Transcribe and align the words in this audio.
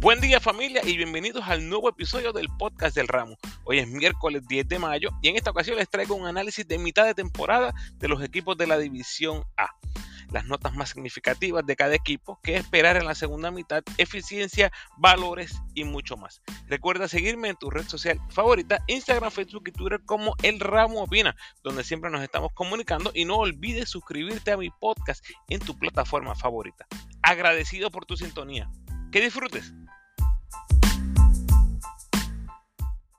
Buen 0.00 0.20
día 0.20 0.38
familia 0.38 0.80
y 0.84 0.96
bienvenidos 0.96 1.48
al 1.48 1.68
nuevo 1.68 1.88
episodio 1.88 2.32
del 2.32 2.46
podcast 2.56 2.94
del 2.94 3.08
ramo. 3.08 3.36
Hoy 3.64 3.80
es 3.80 3.88
miércoles 3.88 4.46
10 4.46 4.68
de 4.68 4.78
mayo 4.78 5.10
y 5.22 5.28
en 5.28 5.34
esta 5.34 5.50
ocasión 5.50 5.76
les 5.76 5.90
traigo 5.90 6.14
un 6.14 6.28
análisis 6.28 6.68
de 6.68 6.78
mitad 6.78 7.04
de 7.04 7.14
temporada 7.14 7.74
de 7.96 8.06
los 8.06 8.22
equipos 8.22 8.56
de 8.56 8.68
la 8.68 8.78
División 8.78 9.42
A. 9.56 9.70
Las 10.30 10.44
notas 10.44 10.72
más 10.72 10.90
significativas 10.90 11.66
de 11.66 11.74
cada 11.74 11.96
equipo, 11.96 12.38
qué 12.44 12.54
esperar 12.54 12.96
en 12.96 13.06
la 13.06 13.16
segunda 13.16 13.50
mitad, 13.50 13.82
eficiencia, 13.96 14.70
valores 14.98 15.60
y 15.74 15.82
mucho 15.82 16.16
más. 16.16 16.42
Recuerda 16.68 17.08
seguirme 17.08 17.48
en 17.48 17.56
tu 17.56 17.68
red 17.68 17.88
social 17.88 18.20
favorita, 18.30 18.78
Instagram, 18.86 19.32
Facebook 19.32 19.64
y 19.66 19.72
Twitter 19.72 20.00
como 20.06 20.36
El 20.44 20.60
Ramo 20.60 21.02
Opina, 21.02 21.34
donde 21.64 21.82
siempre 21.82 22.08
nos 22.08 22.22
estamos 22.22 22.52
comunicando 22.54 23.10
y 23.14 23.24
no 23.24 23.38
olvides 23.38 23.88
suscribirte 23.88 24.52
a 24.52 24.58
mi 24.58 24.70
podcast 24.70 25.26
en 25.48 25.58
tu 25.58 25.76
plataforma 25.76 26.36
favorita. 26.36 26.86
Agradecido 27.20 27.90
por 27.90 28.06
tu 28.06 28.16
sintonía. 28.16 28.70
Que 29.10 29.22
disfrutes. 29.22 29.72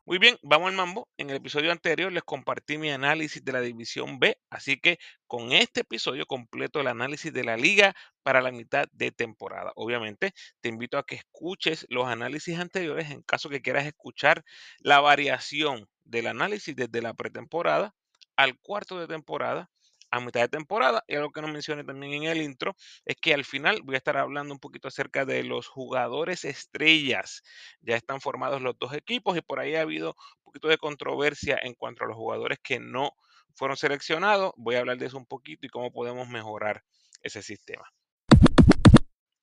Muy 0.09 0.17
bien, 0.17 0.39
vamos 0.41 0.69
al 0.69 0.75
mambo. 0.75 1.07
En 1.17 1.29
el 1.29 1.35
episodio 1.35 1.71
anterior 1.71 2.11
les 2.11 2.23
compartí 2.23 2.79
mi 2.79 2.89
análisis 2.89 3.45
de 3.45 3.51
la 3.51 3.61
división 3.61 4.17
B, 4.17 4.39
así 4.49 4.79
que 4.79 4.97
con 5.27 5.51
este 5.51 5.81
episodio 5.81 6.25
completo 6.25 6.79
el 6.79 6.87
análisis 6.87 7.31
de 7.31 7.43
la 7.43 7.57
liga 7.57 7.93
para 8.23 8.41
la 8.41 8.51
mitad 8.51 8.87
de 8.91 9.11
temporada. 9.11 9.71
Obviamente, 9.75 10.33
te 10.61 10.69
invito 10.69 10.97
a 10.97 11.05
que 11.05 11.13
escuches 11.13 11.85
los 11.89 12.07
análisis 12.07 12.57
anteriores 12.57 13.11
en 13.11 13.21
caso 13.21 13.49
que 13.49 13.61
quieras 13.61 13.85
escuchar 13.85 14.43
la 14.79 14.99
variación 14.99 15.87
del 16.05 16.25
análisis 16.25 16.75
desde 16.75 17.03
la 17.03 17.13
pretemporada 17.13 17.93
al 18.35 18.57
cuarto 18.57 18.99
de 18.99 19.05
temporada 19.05 19.69
a 20.11 20.19
mitad 20.19 20.41
de 20.41 20.49
temporada. 20.49 21.03
Y 21.07 21.15
algo 21.15 21.31
que 21.31 21.41
no 21.41 21.47
mencioné 21.47 21.83
también 21.83 22.13
en 22.13 22.23
el 22.23 22.41
intro 22.41 22.75
es 23.05 23.15
que 23.15 23.33
al 23.33 23.45
final 23.45 23.81
voy 23.83 23.95
a 23.95 23.97
estar 23.97 24.17
hablando 24.17 24.53
un 24.53 24.59
poquito 24.59 24.87
acerca 24.87 25.25
de 25.25 25.43
los 25.43 25.67
jugadores 25.67 26.45
estrellas. 26.45 27.43
Ya 27.81 27.95
están 27.95 28.21
formados 28.21 28.61
los 28.61 28.77
dos 28.79 28.93
equipos 28.93 29.37
y 29.37 29.41
por 29.41 29.59
ahí 29.59 29.75
ha 29.75 29.81
habido 29.81 30.15
un 30.37 30.43
poquito 30.43 30.67
de 30.67 30.77
controversia 30.77 31.59
en 31.61 31.73
cuanto 31.73 32.03
a 32.03 32.07
los 32.07 32.15
jugadores 32.15 32.59
que 32.63 32.79
no 32.79 33.11
fueron 33.55 33.77
seleccionados. 33.77 34.51
Voy 34.57 34.75
a 34.75 34.79
hablar 34.79 34.97
de 34.97 35.07
eso 35.07 35.17
un 35.17 35.25
poquito 35.25 35.65
y 35.65 35.69
cómo 35.69 35.91
podemos 35.91 36.27
mejorar 36.27 36.83
ese 37.21 37.41
sistema. 37.41 37.85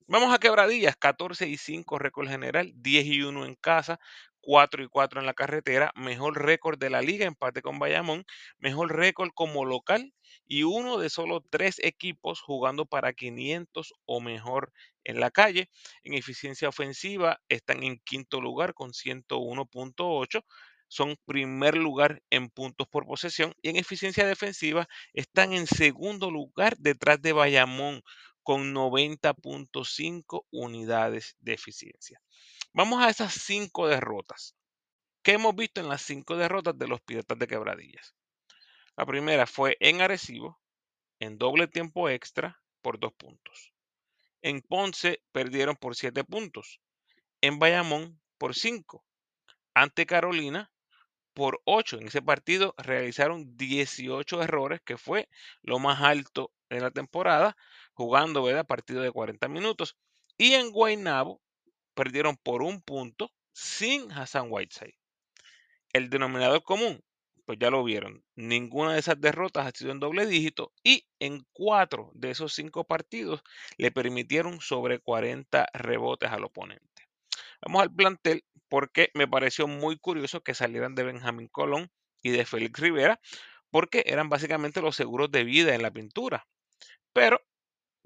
Vamos 0.08 0.32
a 0.32 0.38
quebradillas, 0.38 0.96
14 0.96 1.48
y 1.48 1.56
5 1.56 1.98
récord 1.98 2.28
general, 2.28 2.72
10 2.76 3.06
y 3.06 3.22
1 3.22 3.44
en 3.44 3.56
casa, 3.56 3.98
4 4.40 4.84
y 4.84 4.88
4 4.88 5.18
en 5.18 5.26
la 5.26 5.34
carretera, 5.34 5.90
mejor 5.96 6.40
récord 6.40 6.78
de 6.78 6.90
la 6.90 7.02
liga, 7.02 7.26
empate 7.26 7.60
con 7.60 7.80
Bayamón, 7.80 8.24
mejor 8.58 8.94
récord 8.94 9.30
como 9.34 9.64
local 9.64 10.14
y 10.46 10.62
uno 10.62 10.98
de 10.98 11.10
solo 11.10 11.44
tres 11.48 11.78
equipos 11.82 12.40
jugando 12.40 12.86
para 12.86 13.12
500 13.12 13.94
o 14.04 14.20
mejor 14.20 14.72
en 15.04 15.20
la 15.20 15.30
calle. 15.30 15.70
En 16.02 16.14
eficiencia 16.14 16.68
ofensiva 16.68 17.40
están 17.48 17.82
en 17.82 17.98
quinto 18.04 18.40
lugar 18.40 18.74
con 18.74 18.92
101.8 18.92 20.44
son 20.88 21.16
primer 21.24 21.76
lugar 21.76 22.22
en 22.30 22.48
puntos 22.48 22.86
por 22.88 23.06
posesión 23.06 23.54
y 23.60 23.70
en 23.70 23.76
eficiencia 23.76 24.26
defensiva 24.26 24.88
están 25.12 25.52
en 25.52 25.66
segundo 25.66 26.30
lugar 26.30 26.76
detrás 26.78 27.20
de 27.20 27.32
Bayamón 27.32 28.02
con 28.42 28.72
90.5 28.72 30.46
unidades 30.52 31.36
de 31.40 31.54
eficiencia. 31.54 32.20
Vamos 32.72 33.02
a 33.02 33.10
esas 33.10 33.34
cinco 33.34 33.88
derrotas. 33.88 34.54
¿Qué 35.22 35.32
hemos 35.32 35.56
visto 35.56 35.80
en 35.80 35.88
las 35.88 36.02
cinco 36.02 36.36
derrotas 36.36 36.78
de 36.78 36.86
los 36.86 37.00
Piratas 37.00 37.38
de 37.38 37.48
Quebradillas? 37.48 38.15
La 38.96 39.04
primera 39.04 39.46
fue 39.46 39.76
en 39.80 40.00
Arecibo, 40.00 40.58
en 41.20 41.38
doble 41.38 41.68
tiempo 41.68 42.08
extra, 42.08 42.60
por 42.80 42.98
dos 42.98 43.12
puntos. 43.12 43.72
En 44.42 44.62
Ponce 44.62 45.22
perdieron 45.32 45.76
por 45.76 45.96
siete 45.96 46.24
puntos. 46.24 46.80
En 47.40 47.58
Bayamón 47.58 48.20
por 48.38 48.54
cinco. 48.54 49.04
Ante 49.74 50.06
Carolina 50.06 50.70
por 51.34 51.60
ocho. 51.64 51.98
En 51.98 52.06
ese 52.06 52.22
partido 52.22 52.74
realizaron 52.78 53.56
18 53.56 54.42
errores, 54.42 54.80
que 54.82 54.96
fue 54.96 55.28
lo 55.62 55.78
más 55.78 56.00
alto 56.00 56.50
en 56.70 56.82
la 56.82 56.90
temporada, 56.90 57.56
jugando 57.92 58.42
¿verdad? 58.42 58.66
partido 58.66 59.02
de 59.02 59.12
40 59.12 59.46
minutos. 59.48 59.98
Y 60.38 60.54
en 60.54 60.70
Guaynabo 60.70 61.42
perdieron 61.94 62.36
por 62.36 62.62
un 62.62 62.80
punto 62.80 63.30
sin 63.52 64.10
Hassan 64.12 64.46
Whiteside. 64.48 64.98
El 65.92 66.08
denominador 66.08 66.62
común, 66.62 67.02
pues 67.46 67.58
ya 67.60 67.70
lo 67.70 67.82
vieron, 67.84 68.24
ninguna 68.34 68.92
de 68.92 68.98
esas 68.98 69.20
derrotas 69.20 69.66
ha 69.66 69.70
sido 69.70 69.92
en 69.92 70.00
doble 70.00 70.26
dígito 70.26 70.72
y 70.82 71.06
en 71.20 71.46
cuatro 71.52 72.10
de 72.14 72.30
esos 72.30 72.52
cinco 72.52 72.84
partidos 72.84 73.42
le 73.78 73.92
permitieron 73.92 74.60
sobre 74.60 74.98
40 74.98 75.68
rebotes 75.72 76.30
al 76.30 76.44
oponente. 76.44 77.08
Vamos 77.62 77.82
al 77.82 77.94
plantel 77.94 78.44
porque 78.68 79.10
me 79.14 79.28
pareció 79.28 79.68
muy 79.68 79.96
curioso 79.96 80.42
que 80.42 80.54
salieran 80.54 80.94
de 80.94 81.04
Benjamín 81.04 81.48
Colón 81.48 81.90
y 82.22 82.30
de 82.30 82.44
Félix 82.44 82.80
Rivera 82.80 83.20
porque 83.70 84.04
eran 84.06 84.28
básicamente 84.28 84.82
los 84.82 84.96
seguros 84.96 85.30
de 85.30 85.44
vida 85.44 85.74
en 85.74 85.82
la 85.82 85.90
pintura. 85.90 86.46
Pero 87.12 87.40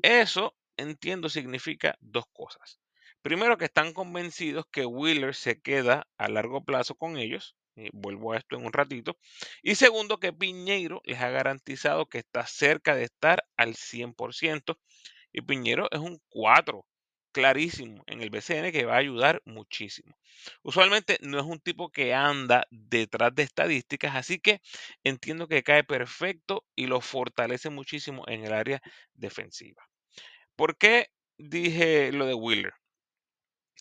eso, 0.03 0.55
entiendo, 0.77 1.29
significa 1.29 1.97
dos 2.01 2.25
cosas. 2.33 2.81
Primero, 3.23 3.59
que 3.59 3.67
están 3.67 3.93
convencidos 3.93 4.67
que 4.71 4.87
Wheeler 4.87 5.35
se 5.35 5.61
queda 5.61 6.09
a 6.17 6.29
largo 6.29 6.65
plazo 6.65 6.95
con 6.95 7.19
ellos. 7.19 7.57
Y 7.77 7.89
vuelvo 7.93 8.33
a 8.33 8.39
esto 8.39 8.57
en 8.57 8.67
un 8.67 8.73
ratito. 8.73 9.17
Y 9.63 9.75
segundo, 9.77 10.19
que 10.19 10.33
Piñeiro 10.33 11.01
les 11.05 11.21
ha 11.21 11.31
garantizado 11.31 12.07
que 12.07 12.19
está 12.19 12.47
cerca 12.47 12.95
de 12.95 13.05
estar 13.05 13.45
al 13.57 13.75
100%. 13.75 14.79
Y 15.33 15.43
Piñeiro 15.43 15.89
es 15.91 16.01
un 16.01 16.21
4 16.29 16.87
clarísimo 17.33 18.03
en 18.07 18.23
el 18.23 18.31
BCN 18.31 18.73
que 18.73 18.85
va 18.85 18.95
a 18.95 18.99
ayudar 18.99 19.41
muchísimo. 19.45 20.17
Usualmente 20.63 21.19
no 21.21 21.39
es 21.39 21.45
un 21.45 21.61
tipo 21.61 21.91
que 21.91 22.15
anda 22.15 22.67
detrás 22.71 23.35
de 23.35 23.45
estadísticas, 23.45 24.17
así 24.17 24.41
que 24.41 24.61
entiendo 25.05 25.47
que 25.47 25.63
cae 25.63 25.85
perfecto 25.85 26.65
y 26.75 26.87
lo 26.87 27.01
fortalece 27.01 27.71
muchísimo 27.71 28.25
en 28.27 28.45
el 28.45 28.53
área 28.53 28.81
defensiva. 29.15 29.83
¿Por 30.57 30.77
qué 30.77 31.09
dije 31.39 32.13
lo 32.13 32.27
de 32.27 32.35
Wheeler? 32.35 32.75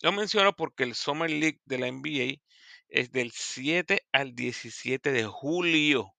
Lo 0.02 0.12
menciono 0.12 0.54
porque 0.54 0.84
el 0.84 0.96
Summer 0.96 1.30
League 1.30 1.60
de 1.66 1.78
la 1.78 1.88
NBA 1.88 2.40
es 2.90 3.12
del 3.12 3.32
7 3.32 4.06
al 4.12 4.36
17 4.36 5.12
de 5.12 5.26
julio 5.26 6.14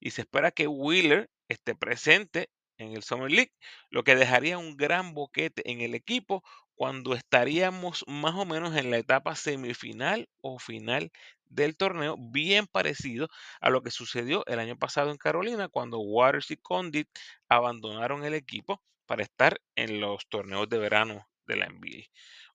y 0.00 0.10
se 0.10 0.22
espera 0.22 0.50
que 0.50 0.66
Wheeler 0.66 1.30
esté 1.48 1.74
presente 1.74 2.50
en 2.78 2.92
el 2.92 3.02
Summer 3.02 3.30
League, 3.30 3.52
lo 3.90 4.02
que 4.02 4.16
dejaría 4.16 4.58
un 4.58 4.76
gran 4.76 5.14
boquete 5.14 5.70
en 5.70 5.80
el 5.80 5.94
equipo 5.94 6.42
cuando 6.74 7.14
estaríamos 7.14 8.04
más 8.08 8.34
o 8.34 8.44
menos 8.44 8.74
en 8.76 8.90
la 8.90 8.98
etapa 8.98 9.36
semifinal 9.36 10.28
o 10.40 10.58
final 10.58 11.12
del 11.44 11.76
torneo, 11.76 12.16
bien 12.18 12.66
parecido 12.66 13.28
a 13.60 13.70
lo 13.70 13.82
que 13.82 13.90
sucedió 13.90 14.44
el 14.46 14.58
año 14.58 14.76
pasado 14.76 15.10
en 15.10 15.18
Carolina 15.18 15.68
cuando 15.68 16.00
Waters 16.00 16.50
y 16.50 16.56
Condit 16.56 17.08
abandonaron 17.48 18.24
el 18.24 18.34
equipo 18.34 18.82
para 19.06 19.22
estar 19.22 19.60
en 19.76 20.00
los 20.00 20.26
torneos 20.28 20.68
de 20.68 20.78
verano 20.78 21.28
de 21.46 21.56
la 21.56 21.68
NBA. 21.68 22.08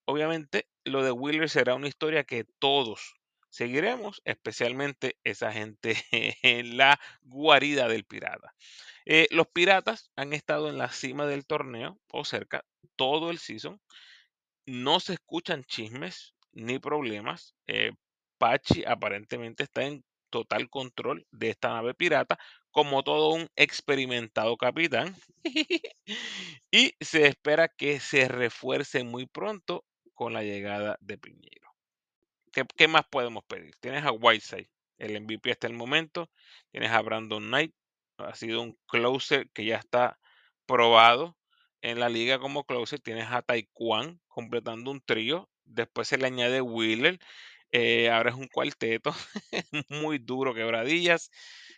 Obviamente, 0.05 0.67
lo 0.83 1.03
de 1.03 1.11
Wheeler 1.11 1.49
será 1.49 1.75
una 1.75 1.87
historia 1.87 2.23
que 2.23 2.45
todos 2.59 3.15
seguiremos, 3.57 4.21
especialmente 4.23 5.17
esa 5.23 5.51
gente 5.51 5.95
en 6.43 6.77
la 6.77 6.99
guarida 7.23 7.87
del 7.87 8.05
pirata. 8.05 8.53
Eh, 9.05 9.27
los 9.31 9.47
piratas 9.47 10.11
han 10.15 10.33
estado 10.33 10.69
en 10.69 10.77
la 10.77 10.89
cima 10.91 11.25
del 11.25 11.47
torneo 11.47 11.99
o 12.11 12.23
cerca 12.23 12.63
todo 12.95 13.31
el 13.31 13.39
season. 13.39 13.81
No 14.67 14.99
se 14.99 15.13
escuchan 15.13 15.63
chismes 15.63 16.35
ni 16.51 16.77
problemas. 16.77 17.55
Eh, 17.65 17.93
Pachi 18.37 18.85
aparentemente 18.85 19.63
está 19.63 19.83
en 19.85 20.03
total 20.29 20.69
control 20.69 21.25
de 21.31 21.49
esta 21.49 21.69
nave 21.69 21.95
pirata, 21.95 22.37
como 22.69 23.01
todo 23.01 23.29
un 23.29 23.47
experimentado 23.55 24.55
capitán. 24.57 25.15
y 26.71 26.93
se 26.99 27.25
espera 27.25 27.69
que 27.69 27.99
se 27.99 28.27
refuerce 28.27 29.03
muy 29.03 29.25
pronto 29.25 29.83
con 30.13 30.33
la 30.33 30.43
llegada 30.43 30.97
de 30.99 31.17
Piñero. 31.17 31.66
¿Qué, 32.51 32.87
más 32.87 33.05
podemos 33.09 33.43
pedir? 33.45 33.75
Tienes 33.79 34.03
a 34.05 34.11
Whiteside, 34.11 34.69
el 34.97 35.21
MVP 35.21 35.51
hasta 35.51 35.67
el 35.67 35.73
momento. 35.73 36.29
Tienes 36.71 36.91
a 36.91 37.01
Brandon 37.01 37.43
Knight, 37.43 37.73
ha 38.17 38.35
sido 38.35 38.61
un 38.61 38.77
closer 38.87 39.49
que 39.51 39.65
ya 39.65 39.77
está 39.77 40.19
probado 40.65 41.37
en 41.81 41.99
la 41.99 42.09
liga 42.09 42.39
como 42.39 42.65
closer. 42.65 42.99
Tienes 42.99 43.27
a 43.29 43.41
Taekwondo 43.41 44.19
completando 44.27 44.91
un 44.91 45.01
trío. 45.01 45.49
Después 45.65 46.07
se 46.07 46.17
le 46.17 46.27
añade 46.27 46.61
Wheeler. 46.61 47.19
Eh, 47.71 48.09
ahora 48.09 48.29
es 48.31 48.35
un 48.37 48.47
cuarteto 48.47 49.13
muy 49.89 50.19
duro, 50.19 50.53
quebradillas. 50.53 51.29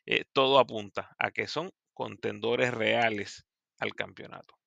Eh, 0.05 0.25
todo 0.33 0.59
apunta 0.59 1.15
a 1.19 1.31
que 1.31 1.47
son 1.47 1.71
contendores 1.93 2.73
reales 2.73 3.45
al 3.79 3.95
campeonato. 3.95 4.58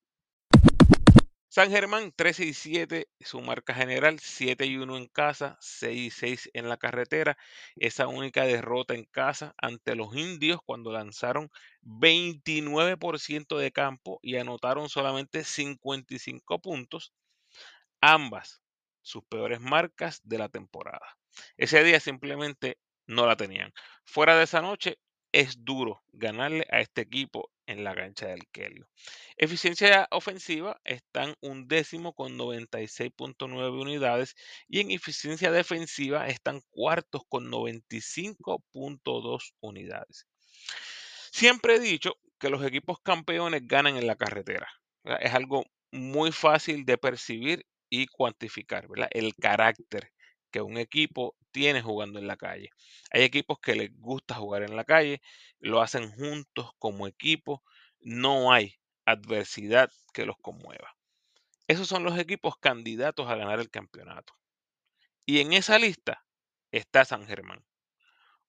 San 1.55 1.71
Germán 1.71 2.13
13 2.17 2.47
y 2.47 2.55
7, 2.55 3.09
su 3.21 3.43
marca 3.43 3.75
general, 3.75 4.19
7 4.19 4.65
y 4.65 4.79
1 4.79 4.97
en 4.97 5.07
casa, 5.07 5.59
6 5.61 6.01
y 6.07 6.11
6 6.11 6.51
en 6.55 6.71
la 6.71 6.79
carretera. 6.79 7.37
Esa 7.77 8.09
única 8.09 8.45
derrota 8.47 8.95
en 8.95 9.05
casa 9.05 9.55
ante 9.59 9.95
los 9.95 10.17
indios 10.17 10.61
cuando 10.65 10.93
lanzaron 10.93 11.51
29% 11.83 13.59
de 13.59 13.71
campo 13.71 14.19
y 14.23 14.37
anotaron 14.37 14.89
solamente 14.89 15.45
55 15.45 16.59
puntos. 16.59 17.13
Ambas 18.01 18.63
sus 19.03 19.23
peores 19.25 19.61
marcas 19.61 20.23
de 20.25 20.39
la 20.39 20.49
temporada. 20.49 21.19
Ese 21.59 21.85
día 21.85 22.01
simplemente 22.01 22.79
no 23.07 23.27
la 23.27 23.37
tenían. 23.37 23.75
Fuera 24.07 24.39
de 24.39 24.45
esa 24.45 24.63
noche, 24.63 24.99
es 25.33 25.65
duro 25.65 26.03
ganarle 26.13 26.67
a 26.71 26.81
este 26.81 27.01
equipo 27.01 27.51
en 27.67 27.85
la 27.85 27.95
cancha 27.95 28.27
del 28.27 28.47
Kelly. 28.53 28.85
Eficiencia 29.37 30.07
ofensiva 30.11 30.81
están 30.85 31.35
un 31.41 31.69
décimo 31.69 32.13
con 32.13 32.39
96.9 32.39 33.81
unidades 33.81 34.35
y 34.69 34.81
en 34.81 34.91
eficiencia 34.91 35.51
defensiva 35.51 36.29
están 36.29 36.61
cuartos 36.71 37.23
con 37.29 37.51
95.2 37.51 39.53
unidades. 39.61 40.27
Siempre 41.33 41.77
he 41.77 41.81
dicho 41.81 42.17
que 42.39 42.51
los 42.51 42.65
equipos 42.65 42.99
campeones 43.03 43.67
ganan 43.67 43.97
en 43.97 44.07
la 44.07 44.17
carretera. 44.17 44.69
Es 45.21 45.33
algo 45.33 45.65
muy 45.91 46.31
fácil 46.31 46.85
de 46.85 46.99
percibir 46.99 47.65
y 47.89 48.07
cuantificar. 48.07 48.87
El 49.11 49.35
carácter 49.37 50.13
que 50.51 50.61
un 50.61 50.77
equipo 50.77 51.35
tiene 51.53 51.83
jugando 51.83 52.19
en 52.19 52.27
la 52.27 52.37
calle. 52.37 52.71
Hay 53.11 53.23
equipos 53.23 53.59
que 53.61 53.75
les 53.75 53.97
gusta 53.99 54.35
jugar 54.35 54.63
en 54.63 54.77
la 54.77 54.85
calle, 54.85 55.21
lo 55.61 55.81
hacen 55.81 56.11
juntos 56.13 56.71
como 56.79 57.07
equipo, 57.07 57.63
no 58.01 58.53
hay 58.53 58.75
adversidad 59.05 59.91
que 60.13 60.27
los 60.27 60.37
conmueva. 60.39 60.97
Esos 61.69 61.89
son 61.89 62.05
los 62.05 62.19
equipos 62.19 62.57
candidatos 62.57 63.29
a 63.29 63.37
ganar 63.37 63.61
el 63.61 63.71
campeonato. 63.71 64.35
Y 65.27 65.41
en 65.41 65.53
esa 65.53 65.79
lista 65.79 66.25
está 66.73 67.05
San 67.05 67.27
Germán 67.27 67.65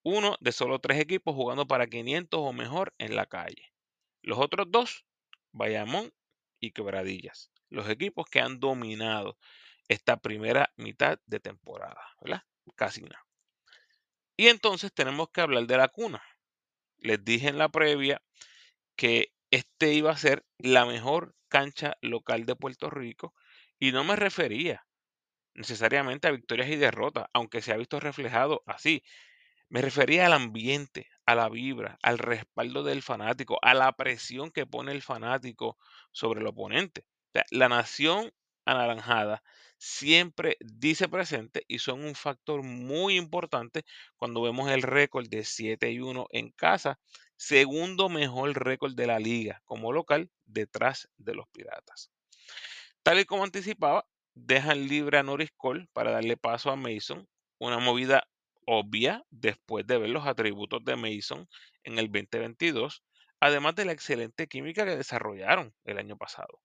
uno 0.03 0.35
de 0.41 0.51
solo 0.51 0.79
tres 0.79 0.99
equipos 0.99 1.33
jugando 1.33 1.65
para 1.65 1.87
500 1.87 2.39
o 2.41 2.53
mejor 2.53 2.93
en 2.97 3.15
la 3.15 3.25
calle. 3.25 3.73
Los 4.21 4.37
otros 4.37 4.67
dos, 4.69 5.05
Bayamón 5.51 6.13
y 6.59 6.71
Quebradillas. 6.71 7.51
Los 7.69 7.89
equipos 7.89 8.25
que 8.29 8.41
han 8.41 8.59
dominado 8.59 9.37
esta 9.87 10.17
primera 10.17 10.71
mitad 10.75 11.19
de 11.25 11.39
temporada, 11.39 12.01
¿verdad? 12.21 12.43
Casi 12.75 13.01
nada. 13.01 13.25
Y 14.37 14.47
entonces 14.47 14.91
tenemos 14.93 15.29
que 15.29 15.41
hablar 15.41 15.65
de 15.67 15.77
la 15.77 15.87
cuna. 15.87 16.23
Les 16.97 17.23
dije 17.23 17.49
en 17.49 17.57
la 17.57 17.69
previa 17.69 18.21
que 18.95 19.33
este 19.51 19.93
iba 19.93 20.11
a 20.11 20.17
ser 20.17 20.45
la 20.57 20.85
mejor 20.85 21.35
cancha 21.49 21.95
local 22.01 22.45
de 22.45 22.55
Puerto 22.55 22.89
Rico 22.89 23.35
y 23.77 23.91
no 23.91 24.03
me 24.03 24.15
refería 24.15 24.85
necesariamente 25.53 26.27
a 26.27 26.31
victorias 26.31 26.69
y 26.69 26.75
derrotas, 26.75 27.27
aunque 27.33 27.61
se 27.61 27.73
ha 27.73 27.77
visto 27.77 27.99
reflejado 27.99 28.63
así. 28.65 29.03
Me 29.69 29.81
refería 29.81 30.25
al 30.25 30.33
ambiente, 30.33 31.09
a 31.25 31.35
la 31.35 31.49
vibra, 31.49 31.97
al 32.01 32.17
respaldo 32.19 32.83
del 32.83 33.01
fanático, 33.01 33.59
a 33.61 33.73
la 33.73 33.91
presión 33.93 34.51
que 34.51 34.65
pone 34.65 34.91
el 34.91 35.01
fanático 35.01 35.77
sobre 36.11 36.41
el 36.41 36.47
oponente. 36.47 37.05
la 37.51 37.69
nación 37.69 38.31
anaranjada 38.65 39.43
siempre 39.83 40.55
dice 40.61 41.09
presente 41.09 41.65
y 41.67 41.79
son 41.79 42.05
un 42.05 42.15
factor 42.15 42.63
muy 42.63 43.17
importante 43.17 43.83
cuando 44.15 44.41
vemos 44.41 44.71
el 44.71 44.81
récord 44.81 45.27
de 45.27 45.43
7 45.43 45.91
y 45.91 45.99
1 45.99 46.27
en 46.31 46.51
casa, 46.51 47.01
segundo 47.35 48.07
mejor 48.07 48.53
récord 48.63 48.95
de 48.95 49.07
la 49.07 49.19
liga 49.19 49.61
como 49.65 49.91
local 49.91 50.31
detrás 50.45 51.09
de 51.17 51.35
los 51.35 51.49
Piratas. 51.49 52.11
Tal 53.03 53.19
y 53.19 53.25
como 53.25 53.43
anticipaba, 53.43 54.07
dejan 54.33 54.87
libre 54.87 55.17
a 55.17 55.23
Norris 55.23 55.51
Cole 55.57 55.89
para 55.91 56.11
darle 56.11 56.37
paso 56.37 56.71
a 56.71 56.77
Mason, 56.77 57.27
una 57.59 57.79
movida 57.79 58.25
obvia 58.65 59.25
después 59.31 59.85
de 59.85 59.97
ver 59.97 60.11
los 60.11 60.25
atributos 60.25 60.81
de 60.85 60.95
Mason 60.95 61.49
en 61.83 61.99
el 61.99 62.09
2022, 62.09 63.03
además 63.41 63.75
de 63.75 63.83
la 63.83 63.91
excelente 63.91 64.47
química 64.47 64.85
que 64.85 64.95
desarrollaron 64.95 65.75
el 65.83 65.97
año 65.97 66.15
pasado. 66.15 66.61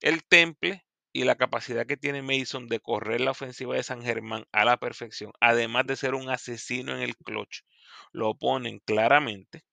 El 0.00 0.24
temple 0.24 0.84
y 1.12 1.24
la 1.24 1.36
capacidad 1.36 1.86
que 1.86 1.96
tiene 1.96 2.22
Mason 2.22 2.68
de 2.68 2.80
correr 2.80 3.20
la 3.20 3.32
ofensiva 3.32 3.74
de 3.76 3.82
San 3.82 4.02
Germán 4.02 4.44
a 4.52 4.64
la 4.64 4.78
perfección, 4.78 5.32
además 5.40 5.86
de 5.86 5.96
ser 5.96 6.14
un 6.14 6.30
asesino 6.30 6.94
en 6.94 7.02
el 7.02 7.16
clutch, 7.16 7.62
lo 8.12 8.34
ponen 8.34 8.80
claramente, 8.80 9.64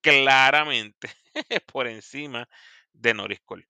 claramente 0.00 1.08
por 1.72 1.86
encima 1.86 2.48
de 2.92 3.14
Norris 3.14 3.40
Cole. 3.44 3.68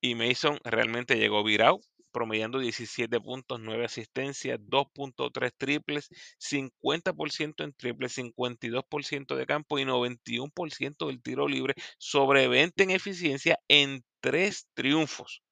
Y 0.00 0.14
Mason 0.14 0.60
realmente 0.64 1.16
llegó 1.16 1.42
virado 1.42 1.80
promediando 2.16 2.58
17 2.58 3.20
puntos, 3.20 3.60
9 3.60 3.84
asistencias, 3.84 4.58
2.3 4.58 5.52
triples, 5.54 6.08
50% 6.38 7.62
en 7.62 7.74
triples, 7.74 8.16
52% 8.16 9.36
de 9.36 9.44
campo 9.44 9.78
y 9.78 9.84
91% 9.84 11.08
del 11.08 11.20
tiro 11.20 11.46
libre, 11.46 11.74
sobre 11.98 12.48
20 12.48 12.84
en 12.84 12.90
eficiencia 12.92 13.58
en 13.68 14.02
tres 14.20 14.66
triunfos. 14.72 15.42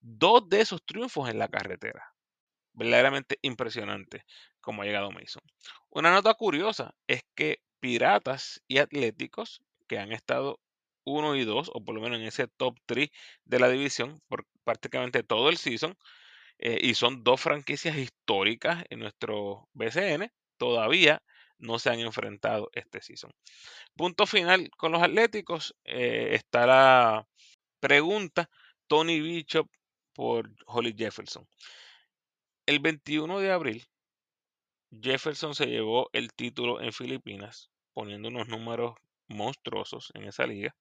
Dos 0.00 0.48
de 0.48 0.60
esos 0.60 0.84
triunfos 0.84 1.28
en 1.28 1.38
la 1.38 1.48
carretera. 1.48 2.14
Verdaderamente 2.72 3.38
impresionante 3.42 4.24
como 4.60 4.82
ha 4.82 4.84
llegado 4.84 5.10
Mason. 5.10 5.42
Una 5.90 6.12
nota 6.12 6.34
curiosa 6.34 6.94
es 7.06 7.22
que 7.34 7.60
Piratas 7.80 8.62
y 8.68 8.78
Atléticos, 8.78 9.62
que 9.88 9.98
han 9.98 10.12
estado 10.12 10.60
uno 11.04 11.36
y 11.36 11.44
dos, 11.44 11.70
o 11.72 11.82
por 11.82 11.94
lo 11.94 12.00
menos 12.00 12.18
en 12.18 12.26
ese 12.26 12.48
top 12.48 12.76
3 12.86 13.08
de 13.44 13.60
la 13.60 13.68
división 13.68 14.20
por 14.28 14.46
prácticamente 14.64 15.22
todo 15.22 15.48
el 15.48 15.56
season, 15.56 15.96
eh, 16.58 16.78
y 16.82 16.94
son 16.94 17.24
dos 17.24 17.40
franquicias 17.40 17.96
históricas 17.96 18.84
en 18.90 19.00
nuestro 19.00 19.68
BCN, 19.72 20.30
todavía 20.58 21.22
no 21.58 21.78
se 21.78 21.90
han 21.90 22.00
enfrentado 22.00 22.68
este 22.72 23.00
season. 23.00 23.32
Punto 23.96 24.26
final 24.26 24.70
con 24.76 24.92
los 24.92 25.02
Atléticos, 25.02 25.74
eh, 25.84 26.30
está 26.32 26.66
la 26.66 27.26
pregunta 27.80 28.50
Tony 28.86 29.20
Bishop 29.20 29.68
por 30.18 30.50
Holly 30.66 30.96
Jefferson. 30.98 31.46
El 32.66 32.80
21 32.80 33.38
de 33.38 33.52
abril, 33.52 33.86
Jefferson 34.90 35.54
se 35.54 35.66
llevó 35.66 36.10
el 36.12 36.32
título 36.32 36.80
en 36.80 36.92
Filipinas, 36.92 37.70
poniendo 37.92 38.26
unos 38.26 38.48
números 38.48 38.96
monstruosos 39.28 40.10
en 40.14 40.24
esa 40.24 40.44
liga. 40.44 40.74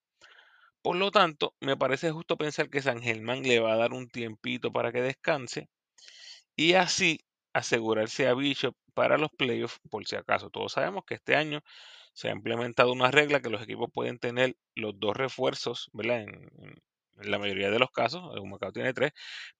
Por 0.81 0.95
lo 0.95 1.11
tanto, 1.11 1.53
me 1.59 1.77
parece 1.77 2.09
justo 2.09 2.35
pensar 2.35 2.71
que 2.71 2.81
San 2.81 2.99
Germán 2.99 3.43
le 3.43 3.59
va 3.59 3.73
a 3.73 3.77
dar 3.77 3.93
un 3.93 4.09
tiempito 4.09 4.71
para 4.71 4.91
que 4.91 5.03
descanse 5.03 5.69
y 6.55 6.73
así 6.73 7.19
asegurarse 7.53 8.27
a 8.27 8.33
Bishop 8.33 8.75
para 8.95 9.19
los 9.19 9.29
playoffs 9.29 9.79
por 9.91 10.07
si 10.07 10.15
acaso. 10.15 10.49
Todos 10.49 10.71
sabemos 10.71 11.05
que 11.05 11.13
este 11.13 11.35
año 11.35 11.61
se 12.11 12.29
ha 12.29 12.31
implementado 12.31 12.91
una 12.91 13.11
regla 13.11 13.39
que 13.39 13.51
los 13.51 13.61
equipos 13.61 13.91
pueden 13.93 14.17
tener 14.17 14.57
los 14.73 14.99
dos 14.99 15.15
refuerzos, 15.15 15.91
¿verdad? 15.93 16.25
La 17.23 17.39
mayoría 17.39 17.71
de 17.71 17.79
los 17.79 17.91
casos, 17.91 18.23
el 18.35 18.43
mercado 18.43 18.73
tiene 18.73 18.93
tres, 18.93 19.11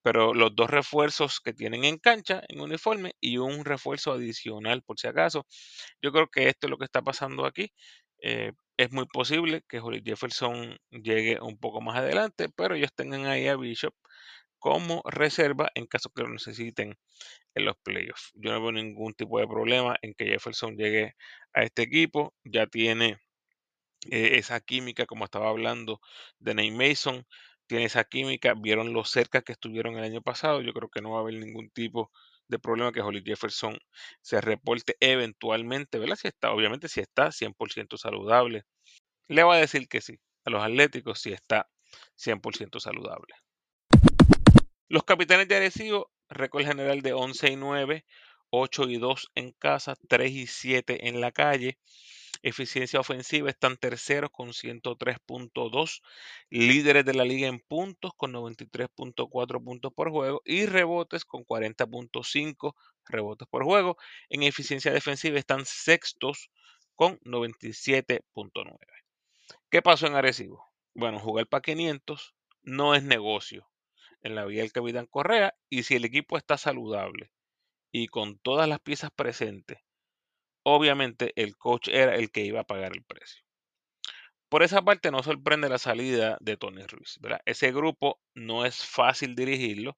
pero 0.02 0.34
los 0.34 0.56
dos 0.56 0.70
refuerzos 0.70 1.40
que 1.40 1.54
tienen 1.54 1.84
en 1.86 1.98
cancha, 1.98 2.44
en 2.50 2.62
uniforme, 2.62 3.14
y 3.20 3.38
un 3.38 3.66
refuerzo 3.66 4.14
adicional 4.14 4.84
por 4.84 5.00
si 5.00 5.08
acaso. 5.08 5.46
Yo 6.02 6.12
creo 6.12 6.28
que 6.28 6.50
esto 6.50 6.68
es 6.68 6.72
lo 6.72 6.78
que 6.78 6.86
está 6.86 7.02
pasando 7.02 7.46
aquí. 7.46 7.72
Eh, 8.22 8.52
es 8.78 8.92
muy 8.92 9.06
posible 9.08 9.64
que 9.68 9.80
Holly 9.80 10.02
Jefferson 10.06 10.78
llegue 10.92 11.40
un 11.42 11.58
poco 11.58 11.82
más 11.82 11.98
adelante, 11.98 12.50
pero 12.56 12.76
ellos 12.76 12.92
tengan 12.96 13.26
ahí 13.26 13.48
a 13.48 13.56
Bishop 13.58 13.94
como 14.60 15.02
reserva 15.06 15.70
en 15.76 15.86
caso 15.88 16.10
que 16.16 16.24
lo 16.24 16.30
necesiten 16.30 16.96
en 17.56 17.66
los 17.66 17.76
playoffs. 17.84 18.32
Yo 18.36 18.52
no 18.52 18.62
veo 18.62 18.72
ningún 18.72 19.14
tipo 19.14 19.40
de 19.40 19.48
problema 19.48 19.98
en 20.02 20.14
que 20.14 20.26
Jefferson 20.26 20.78
llegue 20.78 21.16
a 21.54 21.64
este 21.64 21.84
equipo. 21.84 22.34
Ya 22.44 22.68
tiene 22.68 23.18
eh, 24.10 24.38
esa 24.38 24.60
química, 24.62 25.06
como 25.06 25.26
estaba 25.26 25.50
hablando 25.50 26.00
de 26.40 26.54
Nate 26.56 26.72
Mason, 26.72 27.26
tiene 27.68 27.86
esa 27.86 28.04
química. 28.04 28.54
Vieron 28.56 28.94
lo 28.94 29.04
cerca 29.06 29.42
que 29.42 29.54
estuvieron 29.54 29.98
el 29.98 30.04
año 30.04 30.22
pasado. 30.22 30.62
Yo 30.62 30.74
creo 30.74 30.90
que 30.90 31.02
no 31.02 31.12
va 31.12 31.20
a 31.20 31.22
haber 31.22 31.36
ningún 31.36 31.70
tipo 31.70 32.12
de 32.48 32.60
problema 32.60 32.92
que 32.92 33.02
Holly 33.02 33.24
Jefferson 33.26 33.78
se 34.22 34.42
reporte 34.42 34.96
eventualmente, 35.00 36.00
¿verdad? 36.00 36.16
Si 36.16 36.28
está, 36.28 36.52
obviamente, 36.52 36.88
si 36.88 37.02
está 37.02 37.32
100% 37.32 37.98
saludable. 37.98 38.64
Le 39.28 39.44
va 39.44 39.56
a 39.56 39.60
decir 39.60 39.88
que 39.88 40.02
sí 40.02 40.20
a 40.48 40.50
los 40.50 40.64
Atléticos 40.64 41.20
si 41.20 41.34
está 41.34 41.70
100% 42.16 42.80
saludable. 42.80 43.34
Los 44.88 45.04
capitanes 45.04 45.50
de 45.50 45.58
Arecibo, 45.58 46.10
récord 46.30 46.66
general 46.66 47.02
de 47.02 47.12
11 47.12 47.52
y 47.52 47.56
9, 47.58 48.06
8 48.50 48.84
y 48.90 48.98
2 48.98 49.32
en 49.36 49.52
casa, 49.52 49.96
3 50.08 50.32
y 50.32 50.48
7 50.48 51.10
en 51.10 51.20
la 51.20 51.34
calle. 51.34 51.78
Eficiencia 52.42 53.00
ofensiva 53.00 53.50
están 53.50 53.78
terceros 53.78 54.30
con 54.32 54.50
103.2, 54.50 56.02
líderes 56.50 57.06
de 57.06 57.14
la 57.14 57.26
liga 57.26 57.48
en 57.48 57.60
puntos 57.60 58.12
con 58.16 58.34
93.4 58.34 59.64
puntos 59.64 59.94
por 59.94 60.12
juego 60.12 60.42
y 60.46 60.66
rebotes 60.66 61.26
con 61.26 61.44
40.5 61.44 62.74
rebotes 63.06 63.48
por 63.48 63.64
juego. 63.64 63.98
En 64.30 64.44
eficiencia 64.44 64.92
defensiva 64.92 65.40
están 65.40 65.66
sextos 65.66 66.50
con 66.96 67.20
97.9. 67.20 68.78
¿Qué 69.70 69.82
pasó 69.82 70.08
en 70.08 70.16
Arecibo? 70.16 70.66
Bueno, 70.94 71.20
jugar 71.20 71.48
para 71.48 71.62
500 71.62 72.36
no 72.64 72.96
es 72.96 73.04
negocio 73.04 73.70
en 74.22 74.36
la 74.36 74.46
vía 74.46 74.62
del 74.62 74.72
Capitán 74.72 75.06
Correa 75.06 75.56
y 75.70 75.84
si 75.84 75.96
el 75.96 76.06
equipo 76.06 76.38
está 76.38 76.58
saludable 76.58 77.32
y 77.92 78.08
con 78.08 78.38
todas 78.40 78.68
las 78.68 78.80
piezas 78.80 79.12
presentes, 79.12 79.80
obviamente 80.70 81.32
el 81.38 81.56
coach 81.56 81.88
era 81.88 82.16
el 82.16 82.30
que 82.30 82.42
iba 82.42 82.60
a 82.60 82.66
pagar 82.66 82.92
el 82.94 83.02
precio. 83.02 83.42
Por 84.50 84.64
esa 84.64 84.82
parte 84.82 85.12
no 85.12 85.24
sorprende 85.24 85.70
la 85.70 85.78
salida 85.78 86.38
de 86.42 86.58
Tony 86.58 86.84
Ruiz. 86.84 87.18
Ese 87.46 87.72
grupo 87.72 88.20
no 88.34 88.66
es 88.66 88.86
fácil 88.86 89.34
dirigirlo, 89.34 89.98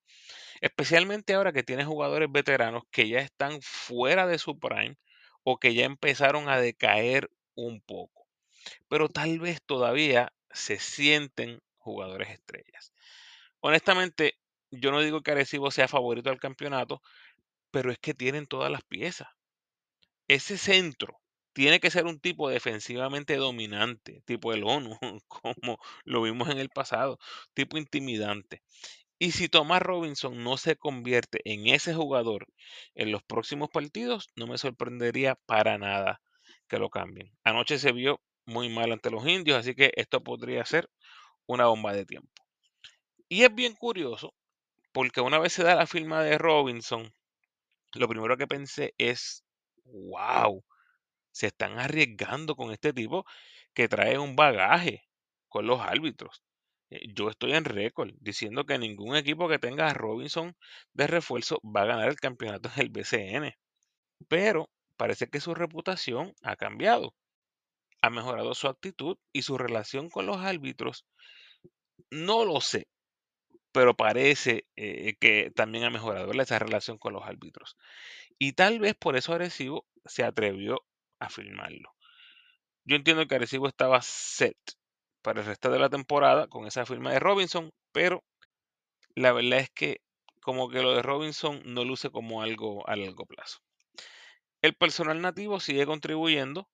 especialmente 0.61 1.33
ahora 1.33 1.53
que 1.53 1.63
tiene 1.63 1.85
jugadores 1.85 2.31
veteranos 2.31 2.83
que 2.91 3.09
ya 3.09 3.17
están 3.17 3.59
fuera 3.63 4.27
de 4.27 4.37
su 4.37 4.59
prime 4.59 4.95
o 5.43 5.57
que 5.57 5.73
ya 5.73 5.85
empezaron 5.85 6.49
a 6.49 6.59
decaer 6.59 7.31
un 7.55 7.81
poco, 7.81 8.27
pero 8.87 9.09
tal 9.09 9.39
vez 9.39 9.63
todavía 9.65 10.31
se 10.51 10.77
sienten 10.77 11.61
jugadores 11.77 12.29
estrellas. 12.29 12.93
Honestamente, 13.59 14.35
yo 14.69 14.91
no 14.91 15.01
digo 15.01 15.21
que 15.21 15.31
Arecibo 15.31 15.71
sea 15.71 15.87
favorito 15.87 16.29
al 16.29 16.39
campeonato, 16.39 17.01
pero 17.71 17.91
es 17.91 17.97
que 17.97 18.13
tienen 18.13 18.45
todas 18.45 18.71
las 18.71 18.83
piezas. 18.83 19.29
Ese 20.29 20.57
centro 20.57 21.19
tiene 21.53 21.81
que 21.81 21.91
ser 21.91 22.05
un 22.05 22.19
tipo 22.21 22.49
defensivamente 22.49 23.35
dominante, 23.35 24.21
tipo 24.25 24.53
el 24.53 24.63
ONU, 24.63 24.97
como 25.27 25.77
lo 26.05 26.21
vimos 26.21 26.49
en 26.49 26.59
el 26.59 26.69
pasado, 26.69 27.19
tipo 27.53 27.77
intimidante. 27.77 28.61
Y 29.17 29.31
si 29.31 29.49
Tomás 29.49 29.81
Robinson 29.81 30.43
no 30.43 30.57
se 30.57 30.77
convierte 30.77 31.41
en 31.43 31.67
ese 31.67 31.93
jugador 31.95 32.47
en 32.95 33.11
los 33.11 33.23
próximos 33.23 33.69
partidos, 33.69 34.29
no 34.35 34.47
me 34.47 34.57
sorprendería 34.57 35.35
para 35.47 35.77
nada 35.77 36.21
que 36.67 36.77
lo 36.77 36.89
cambien. 36.89 37.35
Anoche 37.43 37.79
se 37.79 37.91
vio 37.91 38.21
muy 38.45 38.69
mal 38.69 38.91
ante 38.91 39.09
los 39.09 39.27
indios, 39.27 39.57
así 39.57 39.75
que 39.75 39.91
esto 39.95 40.23
podría 40.23 40.63
ser 40.63 40.89
una 41.47 41.65
bomba 41.65 41.91
de 41.93 42.05
tiempo. 42.05 42.31
Y 43.27 43.43
es 43.43 43.53
bien 43.53 43.73
curioso, 43.75 44.35
porque 44.91 45.21
una 45.21 45.39
vez 45.39 45.53
se 45.53 45.63
da 45.63 45.75
la 45.75 45.87
firma 45.87 46.23
de 46.23 46.37
Robinson, 46.37 47.11
lo 47.95 48.07
primero 48.07 48.37
que 48.37 48.47
pensé 48.47 48.93
es, 48.99 49.43
wow, 49.85 50.63
se 51.31 51.47
están 51.47 51.79
arriesgando 51.79 52.55
con 52.55 52.71
este 52.71 52.93
tipo 52.93 53.25
que 53.73 53.87
trae 53.89 54.17
un 54.19 54.35
bagaje 54.35 55.03
con 55.49 55.67
los 55.67 55.81
árbitros. 55.81 56.43
Eh, 56.91 57.07
Yo 57.13 57.29
estoy 57.29 57.53
en 57.53 57.65
récord 57.65 58.11
diciendo 58.19 58.65
que 58.65 58.77
ningún 58.79 59.15
equipo 59.15 59.47
que 59.49 59.59
tenga 59.59 59.89
a 59.89 59.93
Robinson 59.93 60.55
de 60.93 61.07
refuerzo 61.07 61.59
va 61.63 61.83
a 61.83 61.85
ganar 61.85 62.09
el 62.09 62.17
campeonato 62.19 62.69
en 62.75 62.81
el 62.83 62.89
BCN. 62.89 63.57
Pero 64.27 64.69
parece 64.97 65.27
que 65.29 65.41
su 65.41 65.55
reputación 65.55 66.33
ha 66.43 66.55
cambiado. 66.57 67.15
Ha 68.01 68.09
mejorado 68.09 68.55
su 68.55 68.67
actitud 68.67 69.17
y 69.33 69.43
su 69.43 69.57
relación 69.57 70.09
con 70.09 70.25
los 70.25 70.37
árbitros. 70.39 71.05
No 72.11 72.45
lo 72.45 72.61
sé, 72.61 72.87
pero 73.73 73.95
parece 73.95 74.67
eh, 74.77 75.15
que 75.19 75.51
también 75.55 75.85
ha 75.85 75.91
mejorado 75.91 76.31
esa 76.33 76.59
relación 76.59 76.97
con 76.97 77.13
los 77.13 77.23
árbitros. 77.25 77.77
Y 78.39 78.53
tal 78.53 78.79
vez 78.79 78.95
por 78.95 79.17
eso 79.17 79.33
Arecibo 79.33 79.85
se 80.05 80.23
atrevió 80.23 80.85
a 81.19 81.29
firmarlo. 81.29 81.93
Yo 82.85 82.95
entiendo 82.95 83.27
que 83.27 83.35
Arecibo 83.35 83.67
estaba 83.67 84.01
set 84.01 84.57
para 85.21 85.41
el 85.41 85.45
resto 85.45 85.69
de 85.69 85.79
la 85.79 85.89
temporada 85.89 86.47
con 86.47 86.65
esa 86.65 86.85
firma 86.85 87.11
de 87.11 87.19
Robinson, 87.19 87.71
pero 87.91 88.23
la 89.13 89.33
verdad 89.33 89.59
es 89.59 89.69
que 89.69 90.01
como 90.41 90.69
que 90.69 90.81
lo 90.81 90.95
de 90.95 91.01
Robinson 91.01 91.61
no 91.65 91.83
luce 91.83 92.09
como 92.09 92.41
algo 92.41 92.87
a 92.87 92.95
largo 92.95 93.25
plazo. 93.25 93.59
El 94.61 94.73
personal 94.73 95.21
nativo 95.21 95.59
sigue 95.59 95.85
contribuyendo, 95.85 96.69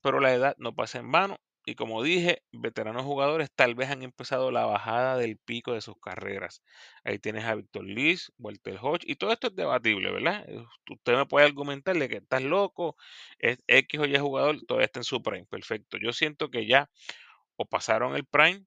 pero 0.00 0.20
la 0.20 0.32
edad 0.32 0.54
no 0.58 0.74
pasa 0.74 1.00
en 1.00 1.10
vano. 1.10 1.38
Y 1.66 1.76
como 1.76 2.02
dije, 2.02 2.42
veteranos 2.52 3.04
jugadores 3.04 3.50
tal 3.54 3.74
vez 3.74 3.90
han 3.90 4.02
empezado 4.02 4.50
la 4.50 4.66
bajada 4.66 5.16
del 5.16 5.38
pico 5.38 5.72
de 5.72 5.80
sus 5.80 5.98
carreras. 5.98 6.62
Ahí 7.04 7.18
tienes 7.18 7.44
a 7.44 7.54
Víctor 7.54 7.84
Liz, 7.84 8.32
Walter 8.38 8.78
Hodge, 8.80 9.04
y 9.06 9.16
todo 9.16 9.32
esto 9.32 9.46
es 9.48 9.56
debatible, 9.56 10.12
¿verdad? 10.12 10.44
Eh, 10.48 10.64
Usted 10.90 11.16
me 11.16 11.26
puede 11.26 11.46
argumentar 11.46 11.96
de 11.96 12.08
que 12.08 12.16
estás 12.18 12.42
loco, 12.42 12.96
es 13.38 13.58
X 13.66 14.00
o 14.00 14.04
Y 14.04 14.18
jugador, 14.18 14.60
todavía 14.66 14.86
está 14.86 15.00
en 15.00 15.04
su 15.04 15.22
prime. 15.22 15.46
Perfecto. 15.46 15.96
Yo 15.98 16.12
siento 16.12 16.50
que 16.50 16.66
ya 16.66 16.90
o 17.56 17.66
pasaron 17.66 18.14
el 18.14 18.26
prime, 18.26 18.64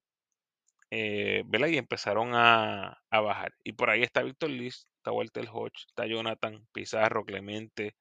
eh, 0.90 1.42
¿verdad? 1.46 1.68
Y 1.68 1.78
empezaron 1.78 2.34
a, 2.34 2.98
a 3.10 3.20
bajar. 3.20 3.54
Y 3.64 3.72
por 3.72 3.90
ahí 3.90 4.02
está 4.02 4.22
Víctor 4.22 4.50
Liz, 4.50 4.88
está 4.96 5.12
Walter 5.12 5.46
Hodge, 5.52 5.86
está 5.86 6.06
Jonathan, 6.06 6.66
Pizarro, 6.72 7.24
Clemente, 7.24 7.94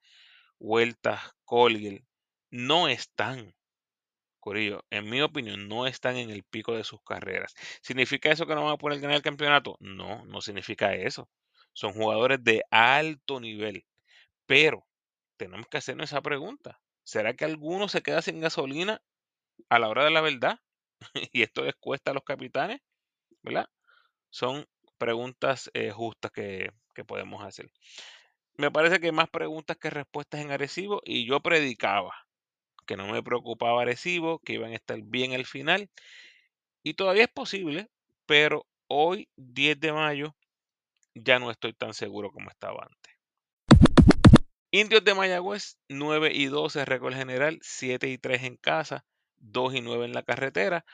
Huertas, 0.60 1.22
Colgill. 1.46 2.06
No 2.50 2.88
están 2.88 3.54
Corillo, 4.48 4.86
en 4.92 5.10
mi 5.10 5.20
opinión, 5.22 5.68
no 5.68 5.88
están 5.88 6.16
en 6.16 6.30
el 6.30 6.42
pico 6.42 6.74
de 6.74 6.86
sus 6.86 7.02
carreras. 7.04 7.54
¿Significa 7.82 8.32
eso 8.32 8.48
que 8.48 8.56
no 8.56 8.64
van 8.64 8.76
a 8.76 8.78
poder 8.78 9.02
ganar 9.02 9.18
el 9.18 9.22
campeonato? 9.22 9.76
No, 9.82 10.26
no 10.26 10.40
significa 10.40 10.94
eso. 10.96 11.28
Son 11.74 11.92
jugadores 11.92 12.42
de 12.46 12.64
alto 12.72 13.42
nivel. 13.42 13.86
Pero 14.46 14.88
tenemos 15.36 15.68
que 15.68 15.80
hacernos 15.80 16.10
esa 16.10 16.22
pregunta. 16.22 16.80
¿Será 17.04 17.34
que 17.34 17.44
alguno 17.44 17.90
se 17.90 18.02
queda 18.02 18.22
sin 18.22 18.40
gasolina 18.40 19.02
a 19.68 19.80
la 19.80 19.90
hora 19.90 20.06
de 20.06 20.12
la 20.12 20.22
verdad? 20.22 20.62
y 21.34 21.42
esto 21.42 21.66
les 21.66 21.76
cuesta 21.76 22.12
a 22.12 22.14
los 22.14 22.24
capitanes, 22.24 22.80
¿verdad? 23.42 23.68
Son 24.30 24.66
preguntas 24.98 25.70
eh, 25.74 25.92
justas 25.92 26.32
que, 26.32 26.72
que 26.96 27.04
podemos 27.04 27.44
hacer. 27.44 27.70
Me 28.56 28.72
parece 28.72 29.02
que 29.02 29.08
hay 29.08 29.12
más 29.12 29.30
preguntas 29.30 29.76
que 29.76 29.90
respuestas 29.90 30.40
en 30.40 30.52
Arecibo 30.52 31.02
y 31.04 31.28
yo 31.28 31.42
predicaba 31.42 32.27
que 32.88 32.98
no 32.98 33.08
me 33.08 33.22
preocupaba 33.22 33.84
Arecibo, 33.84 34.40
que 34.40 34.54
iban 34.54 34.72
a 34.72 34.76
estar 34.76 35.00
bien 35.04 35.34
al 35.34 35.46
final. 35.46 35.92
Y 36.82 36.96
todavía 36.96 37.26
es 37.26 37.30
posible, 37.30 37.90
pero 38.26 38.66
hoy, 38.88 39.30
10 39.36 39.80
de 39.80 39.94
mayo, 39.94 40.36
ya 41.14 41.38
no 41.38 41.52
estoy 41.52 41.74
tan 41.74 41.94
seguro 41.94 42.32
como 42.32 42.50
estaba 42.50 42.88
antes. 42.90 43.14
Indios 44.72 45.04
de 45.04 45.14
Mayagüez, 45.14 45.78
9 45.88 46.32
y 46.34 46.46
12 46.48 46.86
récord 46.86 47.14
general, 47.14 47.60
7 47.62 48.10
y 48.10 48.18
3 48.18 48.44
en 48.44 48.58
casa, 48.58 49.06
2 49.38 49.76
y 49.76 49.82
9 49.82 50.06
en 50.06 50.14
la 50.14 50.24
carretera. 50.24 50.86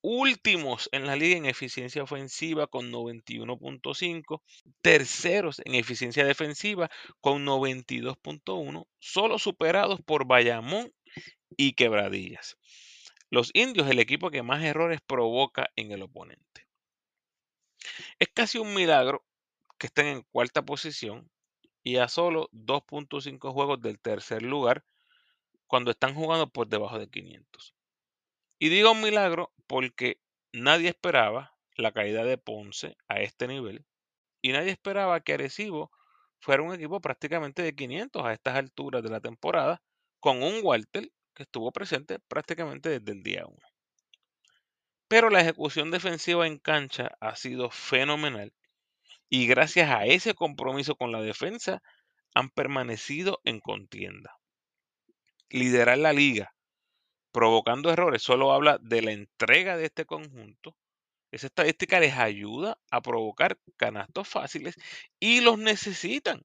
Últimos 0.00 0.88
en 0.92 1.06
la 1.06 1.16
liga 1.16 1.36
en 1.36 1.46
eficiencia 1.46 2.02
ofensiva 2.02 2.66
con 2.66 2.90
91.5. 2.90 4.42
Terceros 4.80 5.62
en 5.64 5.76
eficiencia 5.76 6.24
defensiva 6.24 6.90
con 7.20 7.46
92.1. 7.46 8.86
Solo 8.98 9.38
superados 9.38 10.00
por 10.02 10.26
Bayamón 10.26 10.92
y 11.56 11.72
Quebradillas. 11.72 12.56
Los 13.30 13.50
indios, 13.54 13.88
el 13.88 13.98
equipo 13.98 14.30
que 14.30 14.42
más 14.42 14.62
errores 14.62 15.00
provoca 15.00 15.70
en 15.76 15.90
el 15.92 16.02
oponente. 16.02 16.68
Es 18.18 18.28
casi 18.34 18.58
un 18.58 18.74
milagro 18.74 19.24
que 19.78 19.86
estén 19.86 20.06
en 20.06 20.22
cuarta 20.22 20.62
posición 20.62 21.30
y 21.82 21.96
a 21.96 22.08
solo 22.08 22.48
2.5 22.52 23.52
juegos 23.52 23.80
del 23.80 23.98
tercer 23.98 24.42
lugar 24.42 24.84
cuando 25.66 25.90
están 25.90 26.14
jugando 26.14 26.48
por 26.48 26.68
debajo 26.68 26.98
de 26.98 27.08
500. 27.08 27.74
Y 28.58 28.68
digo 28.68 28.92
un 28.92 29.00
milagro 29.00 29.52
porque 29.66 30.20
nadie 30.52 30.88
esperaba 30.88 31.56
la 31.76 31.92
caída 31.92 32.24
de 32.24 32.38
Ponce 32.38 32.96
a 33.08 33.20
este 33.20 33.48
nivel 33.48 33.84
y 34.42 34.52
nadie 34.52 34.70
esperaba 34.70 35.20
que 35.20 35.32
Arecibo 35.32 35.90
fuera 36.38 36.62
un 36.62 36.74
equipo 36.74 37.00
prácticamente 37.00 37.62
de 37.62 37.74
500 37.74 38.24
a 38.24 38.32
estas 38.32 38.56
alturas 38.56 39.02
de 39.02 39.10
la 39.10 39.20
temporada 39.20 39.82
con 40.20 40.42
un 40.42 40.60
Walter 40.62 41.10
que 41.34 41.44
estuvo 41.44 41.72
presente 41.72 42.18
prácticamente 42.18 42.88
desde 42.88 43.12
el 43.12 43.22
día 43.22 43.44
1. 43.46 43.56
Pero 45.08 45.30
la 45.30 45.40
ejecución 45.40 45.90
defensiva 45.90 46.46
en 46.46 46.58
cancha 46.58 47.10
ha 47.20 47.36
sido 47.36 47.70
fenomenal 47.70 48.52
y 49.28 49.46
gracias 49.46 49.90
a 49.90 50.04
ese 50.04 50.34
compromiso 50.34 50.96
con 50.96 51.12
la 51.12 51.20
defensa 51.20 51.82
han 52.34 52.50
permanecido 52.50 53.40
en 53.44 53.60
contienda. 53.60 54.38
Liderar 55.50 55.98
la 55.98 56.12
liga 56.12 56.54
provocando 57.32 57.90
errores 57.90 58.22
solo 58.22 58.52
habla 58.52 58.78
de 58.78 59.02
la 59.02 59.12
entrega 59.12 59.76
de 59.76 59.86
este 59.86 60.04
conjunto. 60.04 60.76
Esa 61.32 61.46
estadística 61.46 61.98
les 61.98 62.14
ayuda 62.14 62.78
a 62.90 63.00
provocar 63.00 63.58
canastos 63.76 64.28
fáciles 64.28 64.76
y 65.18 65.40
los 65.40 65.58
necesitan, 65.58 66.42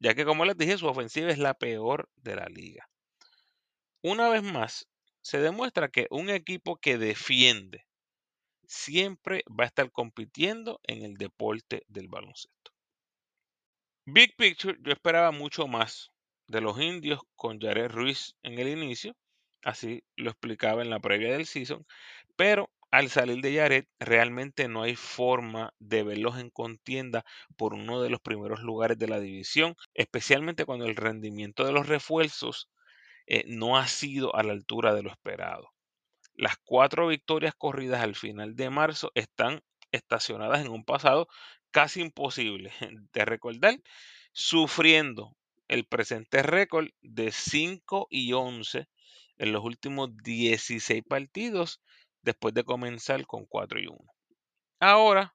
ya 0.00 0.14
que 0.14 0.24
como 0.24 0.46
les 0.46 0.56
dije, 0.56 0.78
su 0.78 0.86
ofensiva 0.86 1.30
es 1.30 1.38
la 1.38 1.54
peor 1.54 2.08
de 2.16 2.36
la 2.36 2.46
liga. 2.46 2.88
Una 4.08 4.28
vez 4.28 4.44
más, 4.44 4.88
se 5.20 5.40
demuestra 5.40 5.88
que 5.88 6.06
un 6.10 6.30
equipo 6.30 6.76
que 6.76 6.96
defiende 6.96 7.88
siempre 8.64 9.42
va 9.48 9.64
a 9.64 9.66
estar 9.66 9.90
compitiendo 9.90 10.78
en 10.84 11.02
el 11.02 11.14
deporte 11.14 11.82
del 11.88 12.06
baloncesto. 12.06 12.70
Big 14.04 14.36
Picture, 14.36 14.78
yo 14.80 14.92
esperaba 14.92 15.32
mucho 15.32 15.66
más 15.66 16.12
de 16.46 16.60
los 16.60 16.80
indios 16.80 17.18
con 17.34 17.58
Jared 17.58 17.90
Ruiz 17.90 18.36
en 18.44 18.60
el 18.60 18.68
inicio, 18.68 19.16
así 19.64 20.04
lo 20.14 20.30
explicaba 20.30 20.82
en 20.82 20.90
la 20.90 21.00
previa 21.00 21.32
del 21.32 21.44
season, 21.44 21.84
pero 22.36 22.70
al 22.92 23.08
salir 23.08 23.42
de 23.42 23.56
Jared 23.56 23.86
realmente 23.98 24.68
no 24.68 24.84
hay 24.84 24.94
forma 24.94 25.74
de 25.80 26.04
verlos 26.04 26.38
en 26.38 26.50
contienda 26.50 27.24
por 27.56 27.74
uno 27.74 28.00
de 28.00 28.10
los 28.10 28.20
primeros 28.20 28.60
lugares 28.60 28.98
de 28.98 29.08
la 29.08 29.18
división, 29.18 29.74
especialmente 29.94 30.64
cuando 30.64 30.86
el 30.86 30.94
rendimiento 30.94 31.64
de 31.64 31.72
los 31.72 31.88
refuerzos 31.88 32.68
eh, 33.26 33.44
no 33.46 33.76
ha 33.76 33.86
sido 33.86 34.34
a 34.36 34.42
la 34.42 34.52
altura 34.52 34.94
de 34.94 35.02
lo 35.02 35.10
esperado. 35.10 35.72
Las 36.34 36.56
cuatro 36.58 37.08
victorias 37.08 37.54
corridas 37.56 38.02
al 38.02 38.14
final 38.14 38.56
de 38.56 38.70
marzo 38.70 39.10
están 39.14 39.62
estacionadas 39.90 40.60
en 40.60 40.70
un 40.70 40.84
pasado 40.84 41.28
casi 41.70 42.00
imposible 42.00 42.72
de 43.12 43.24
recordar, 43.24 43.80
sufriendo 44.32 45.36
el 45.68 45.86
presente 45.86 46.42
récord 46.42 46.88
de 47.00 47.32
5 47.32 48.06
y 48.10 48.32
11 48.32 48.86
en 49.38 49.52
los 49.52 49.64
últimos 49.64 50.16
16 50.16 51.02
partidos 51.04 51.80
después 52.22 52.54
de 52.54 52.64
comenzar 52.64 53.26
con 53.26 53.46
4 53.46 53.80
y 53.80 53.86
1. 53.86 53.98
Ahora 54.80 55.34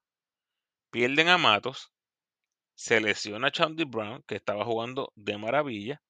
pierden 0.90 1.28
a 1.28 1.38
Matos, 1.38 1.92
se 2.74 3.00
lesiona 3.00 3.48
a 3.48 3.50
Chandy 3.50 3.84
Brown, 3.84 4.22
que 4.26 4.36
estaba 4.36 4.64
jugando 4.64 5.12
de 5.14 5.38
maravilla, 5.38 6.02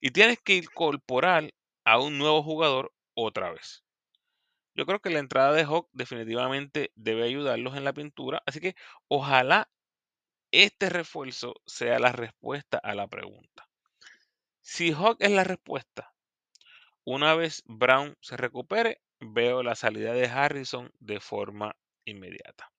y 0.00 0.10
tienes 0.10 0.38
que 0.40 0.56
incorporar 0.56 1.52
a 1.84 1.98
un 1.98 2.18
nuevo 2.18 2.42
jugador 2.42 2.92
otra 3.14 3.52
vez. 3.52 3.84
Yo 4.74 4.84
creo 4.84 5.00
que 5.00 5.10
la 5.10 5.20
entrada 5.20 5.52
de 5.52 5.64
Hawk 5.64 5.88
definitivamente 5.92 6.92
debe 6.94 7.24
ayudarlos 7.24 7.76
en 7.76 7.84
la 7.84 7.94
pintura, 7.94 8.42
así 8.44 8.60
que 8.60 8.76
ojalá 9.08 9.70
este 10.50 10.90
refuerzo 10.90 11.54
sea 11.64 11.98
la 11.98 12.12
respuesta 12.12 12.78
a 12.78 12.94
la 12.94 13.08
pregunta. 13.08 13.68
Si 14.60 14.92
Hawk 14.92 15.16
es 15.20 15.30
la 15.30 15.44
respuesta, 15.44 16.12
una 17.04 17.34
vez 17.34 17.62
Brown 17.66 18.16
se 18.20 18.36
recupere, 18.36 19.00
veo 19.20 19.62
la 19.62 19.76
salida 19.76 20.12
de 20.12 20.26
Harrison 20.26 20.90
de 20.98 21.20
forma 21.20 21.76
inmediata. 22.04 22.70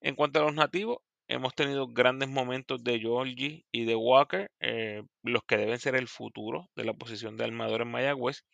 En 0.00 0.14
cuanto 0.14 0.40
a 0.40 0.42
los 0.42 0.54
nativos, 0.54 0.98
hemos 1.32 1.54
tenido 1.54 1.88
grandes 1.88 2.28
momentos 2.28 2.84
de 2.84 3.00
Georgie 3.00 3.64
y 3.72 3.84
de 3.86 3.94
Walker, 3.94 4.50
eh, 4.60 5.02
los 5.22 5.42
que 5.44 5.56
deben 5.56 5.78
ser 5.78 5.94
el 5.94 6.06
futuro 6.06 6.68
de 6.76 6.84
la 6.84 6.92
posición 6.92 7.36
de 7.36 7.44
armador 7.44 7.82
en 7.82 7.90
Mayagüez. 7.90 8.44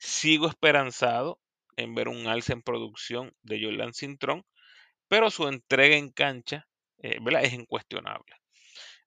Sigo 0.00 0.48
esperanzado 0.48 1.38
en 1.76 1.94
ver 1.94 2.08
un 2.08 2.26
alce 2.26 2.52
en 2.52 2.62
producción 2.62 3.32
de 3.42 3.62
Jordan 3.62 3.94
Cintrón, 3.94 4.42
pero 5.08 5.30
su 5.30 5.46
entrega 5.46 5.96
en 5.96 6.10
cancha 6.10 6.66
eh, 6.98 7.18
es 7.42 7.52
incuestionable. 7.52 8.34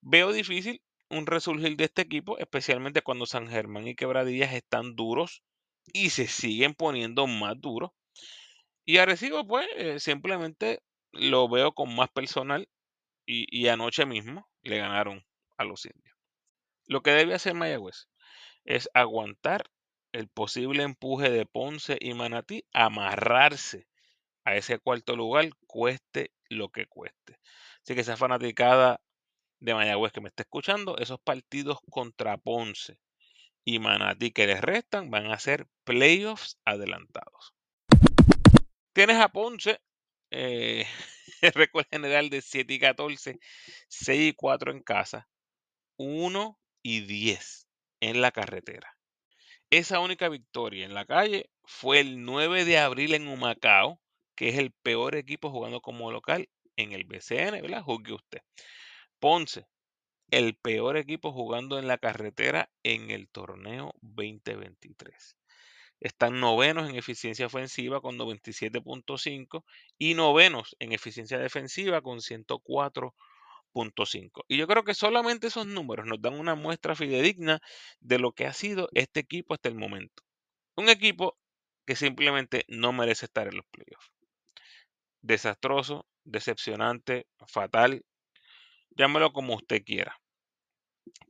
Veo 0.01 0.31
difícil 0.31 0.81
un 1.09 1.25
resurgir 1.25 1.75
de 1.75 1.85
este 1.85 2.03
equipo, 2.03 2.38
especialmente 2.38 3.01
cuando 3.01 3.25
San 3.25 3.49
Germán 3.49 3.88
y 3.88 3.95
Quebradillas 3.95 4.53
están 4.53 4.95
duros 4.95 5.43
y 5.91 6.11
se 6.11 6.27
siguen 6.27 6.73
poniendo 6.73 7.27
más 7.27 7.59
duros. 7.59 7.91
Y 8.85 8.97
Arecibo, 8.97 9.45
pues, 9.45 9.67
eh, 9.75 9.99
simplemente 9.99 10.79
lo 11.11 11.49
veo 11.49 11.73
con 11.73 11.93
más 11.95 12.09
personal 12.09 12.69
y, 13.31 13.67
anoche 13.67 14.07
mismo 14.07 14.50
le 14.63 14.77
ganaron 14.77 15.24
a 15.57 15.63
los 15.63 15.86
indios. 15.86 16.17
Lo 16.88 17.03
que 17.03 17.12
debe 17.12 17.36
hacer 17.36 17.53
Mayagüez 17.53 18.07
es 18.65 18.89
aguantar 18.95 19.69
el 20.12 20.27
posible 20.27 20.81
empuje 20.81 21.29
de 21.29 21.45
Ponce 21.45 21.98
y 22.01 22.15
Manatí, 22.15 22.65
amarrarse 22.74 23.88
a 24.43 24.55
ese 24.55 24.79
cuarto 24.79 25.15
lugar, 25.15 25.48
cueste 25.67 26.31
lo 26.50 26.69
que 26.69 26.88
cueste. 26.88 27.39
Así 27.83 27.93
que 27.93 28.01
esa 28.01 28.17
fanaticada 28.17 29.00
de 29.59 29.75
Mayagüez 29.75 30.12
que 30.12 30.21
me 30.21 30.29
está 30.29 30.41
escuchando, 30.41 30.98
esos 30.98 31.19
partidos 31.19 31.77
contra 31.91 32.38
Ponce 32.38 33.00
y 33.63 33.77
Manatí 33.77 34.31
que 34.31 34.48
les 34.48 34.62
restan 34.62 35.12
van 35.12 35.31
a 35.31 35.38
ser 35.38 35.67
playoffs 35.83 36.57
adelantados. 36.65 37.53
Tienes 38.93 39.17
a 39.17 39.29
Ponce, 39.29 39.79
eh, 40.31 40.86
el 41.41 41.51
récord 41.53 41.86
general 41.89 42.29
de 42.29 42.41
7 42.41 42.74
y 42.74 42.79
14, 42.79 43.39
6 43.88 44.29
y 44.29 44.33
4 44.33 44.71
en 44.71 44.81
casa, 44.81 45.27
1 45.98 46.59
y 46.83 47.01
10 47.01 47.67
en 48.01 48.21
la 48.21 48.31
carretera. 48.31 48.95
Esa 49.69 50.00
única 50.00 50.29
victoria 50.29 50.86
en 50.86 50.93
la 50.93 51.05
calle 51.05 51.50
fue 51.63 52.00
el 52.00 52.25
9 52.25 52.65
de 52.65 52.79
abril 52.79 53.13
en 53.13 53.27
Humacao, 53.27 54.01
que 54.36 54.50
es 54.50 54.57
el 54.57 54.71
peor 54.71 55.15
equipo 55.15 55.51
jugando 55.51 55.81
como 55.81 56.12
local 56.12 56.50
en 56.75 56.93
el 56.93 57.03
BCN, 57.03 57.62
¿verdad? 57.62 57.83
Juzgue 57.83 58.13
usted. 58.13 58.41
Ponce, 59.19 59.67
el 60.31 60.55
peor 60.55 60.98
equipo 60.98 61.31
jugando 61.31 61.77
en 61.77 61.88
la 61.88 61.98
carretera 61.98 62.69
en 62.83 63.12
el 63.12 63.29
torneo 63.29 63.93
2023. 64.01 65.38
Están 65.99 66.39
novenos 66.39 66.89
en 66.89 66.95
eficiencia 66.95 67.45
ofensiva 67.45 68.01
con 68.01 68.17
97.5 68.17 69.63
y 69.97 70.13
novenos 70.13 70.75
en 70.79 70.93
eficiencia 70.93 71.37
defensiva 71.37 72.01
con 72.01 72.21
104 72.21 73.13
y 74.47 74.57
yo 74.57 74.67
creo 74.67 74.83
que 74.83 74.93
solamente 74.93 75.47
esos 75.47 75.67
números 75.67 76.05
nos 76.05 76.21
dan 76.21 76.39
una 76.39 76.55
muestra 76.55 76.95
fidedigna 76.95 77.62
de 77.99 78.19
lo 78.19 78.31
que 78.31 78.45
ha 78.45 78.53
sido 78.53 78.89
este 78.93 79.19
equipo 79.19 79.53
hasta 79.53 79.69
el 79.69 79.75
momento. 79.75 80.23
Un 80.75 80.89
equipo 80.89 81.38
que 81.85 81.95
simplemente 81.95 82.65
no 82.67 82.91
merece 82.93 83.25
estar 83.25 83.47
en 83.47 83.57
los 83.57 83.65
playoffs. 83.71 84.12
Desastroso, 85.21 86.07
decepcionante, 86.23 87.27
fatal, 87.47 88.03
llámelo 88.91 89.33
como 89.33 89.55
usted 89.55 89.83
quiera. 89.83 90.19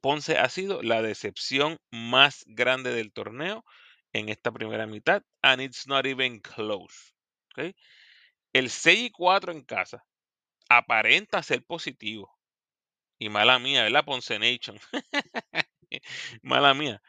Ponce 0.02 0.38
ha 0.38 0.50
sido 0.50 0.82
la 0.82 1.02
decepción 1.02 1.78
más 1.92 2.44
grande 2.48 2.94
del 2.94 3.12
torneo 3.12 3.66
en 4.14 4.30
esta 4.30 4.52
primera 4.52 4.88
mitad, 4.88 5.24
and 5.42 5.62
it's 5.62 5.88
not 5.88 6.06
even 6.06 6.40
close. 6.40 7.14
El 8.54 8.70
6 8.70 9.00
y 9.00 9.12
4 9.12 9.52
en 9.52 9.64
casa 9.64 10.06
aparenta 10.70 11.44
ser 11.44 11.64
positivo. 11.64 12.38
Y 13.20 13.30
mala 13.30 13.60
mía, 13.60 13.84
¿verdad? 13.84 14.06
Ponce 14.06 14.40
Nation. 14.40 14.80
mala 16.42 16.74
mía. 16.74 17.02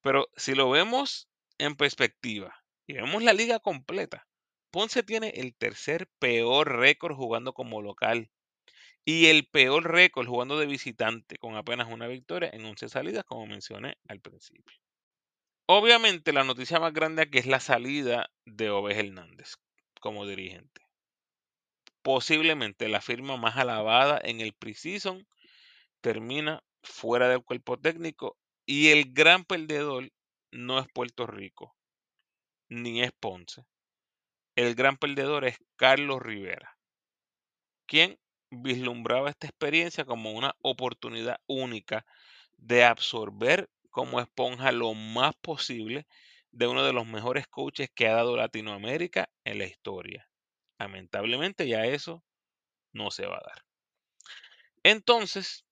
Pero 0.00 0.28
si 0.36 0.54
lo 0.54 0.70
vemos 0.70 1.28
en 1.58 1.76
perspectiva 1.76 2.64
y 2.86 2.94
vemos 2.94 3.22
la 3.22 3.32
liga 3.32 3.60
completa, 3.60 4.26
Ponce 4.70 5.02
tiene 5.02 5.28
el 5.30 5.54
tercer 5.54 6.08
peor 6.18 6.78
récord 6.78 7.14
jugando 7.14 7.52
como 7.52 7.82
local 7.82 8.30
y 9.04 9.26
el 9.26 9.46
peor 9.46 9.90
récord 9.90 10.26
jugando 10.26 10.58
de 10.58 10.66
visitante 10.66 11.38
con 11.38 11.56
apenas 11.56 11.88
una 11.90 12.06
victoria 12.06 12.50
en 12.52 12.64
11 12.64 12.88
salidas, 12.88 13.24
como 13.24 13.46
mencioné 13.46 13.96
al 14.06 14.20
principio. 14.20 14.76
Obviamente 15.70 16.32
la 16.32 16.44
noticia 16.44 16.80
más 16.80 16.92
grande 16.92 17.22
aquí 17.22 17.38
es 17.38 17.46
la 17.46 17.60
salida 17.60 18.30
de 18.44 18.70
Oves 18.70 18.96
Hernández 18.96 19.56
como 20.00 20.26
dirigente 20.26 20.88
posiblemente 22.08 22.88
la 22.88 23.02
firma 23.02 23.36
más 23.36 23.58
alabada 23.58 24.18
en 24.24 24.40
el 24.40 24.54
preseason, 24.54 25.26
termina 26.00 26.62
fuera 26.82 27.28
del 27.28 27.44
cuerpo 27.44 27.78
técnico 27.78 28.38
y 28.64 28.88
el 28.88 29.12
gran 29.12 29.44
perdedor 29.44 30.10
no 30.50 30.78
es 30.78 30.86
Puerto 30.94 31.26
Rico, 31.26 31.76
ni 32.70 33.02
es 33.02 33.12
Ponce. 33.12 33.66
El 34.56 34.74
gran 34.74 34.96
perdedor 34.96 35.44
es 35.44 35.58
Carlos 35.76 36.22
Rivera, 36.22 36.78
quien 37.86 38.18
vislumbraba 38.50 39.28
esta 39.28 39.46
experiencia 39.46 40.06
como 40.06 40.32
una 40.32 40.54
oportunidad 40.62 41.36
única 41.46 42.06
de 42.56 42.84
absorber 42.84 43.68
como 43.98 44.20
esponja 44.20 44.70
lo 44.70 44.94
más 44.94 45.34
posible 45.34 46.06
de 46.52 46.68
uno 46.68 46.84
de 46.84 46.92
los 46.92 47.04
mejores 47.04 47.48
coaches 47.48 47.90
que 47.92 48.06
ha 48.06 48.14
dado 48.14 48.36
Latinoamérica 48.36 49.28
en 49.42 49.58
la 49.58 49.64
historia. 49.64 50.30
Lamentablemente 50.78 51.66
ya 51.66 51.84
eso 51.84 52.22
no 52.92 53.10
se 53.10 53.26
va 53.26 53.38
a 53.38 53.44
dar. 53.44 53.64
Entonces, 54.84 55.66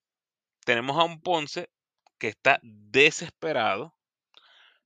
tenemos 0.64 0.98
a 0.98 1.04
un 1.04 1.20
Ponce 1.20 1.70
que 2.18 2.26
está 2.26 2.58
desesperado 2.64 3.94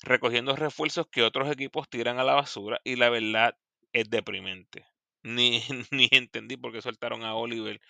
recogiendo 0.02 0.54
refuerzos 0.54 1.06
que 1.10 1.22
otros 1.22 1.50
equipos 1.50 1.88
tiran 1.88 2.18
a 2.18 2.24
la 2.24 2.34
basura 2.34 2.82
y 2.84 2.96
la 2.96 3.08
verdad 3.08 3.56
es 3.94 4.10
deprimente. 4.10 4.84
Ni, 5.22 5.62
ni 5.90 6.10
entendí 6.12 6.58
por 6.58 6.72
qué 6.72 6.82
soltaron 6.82 7.24
a 7.24 7.34
Oliver 7.34 7.80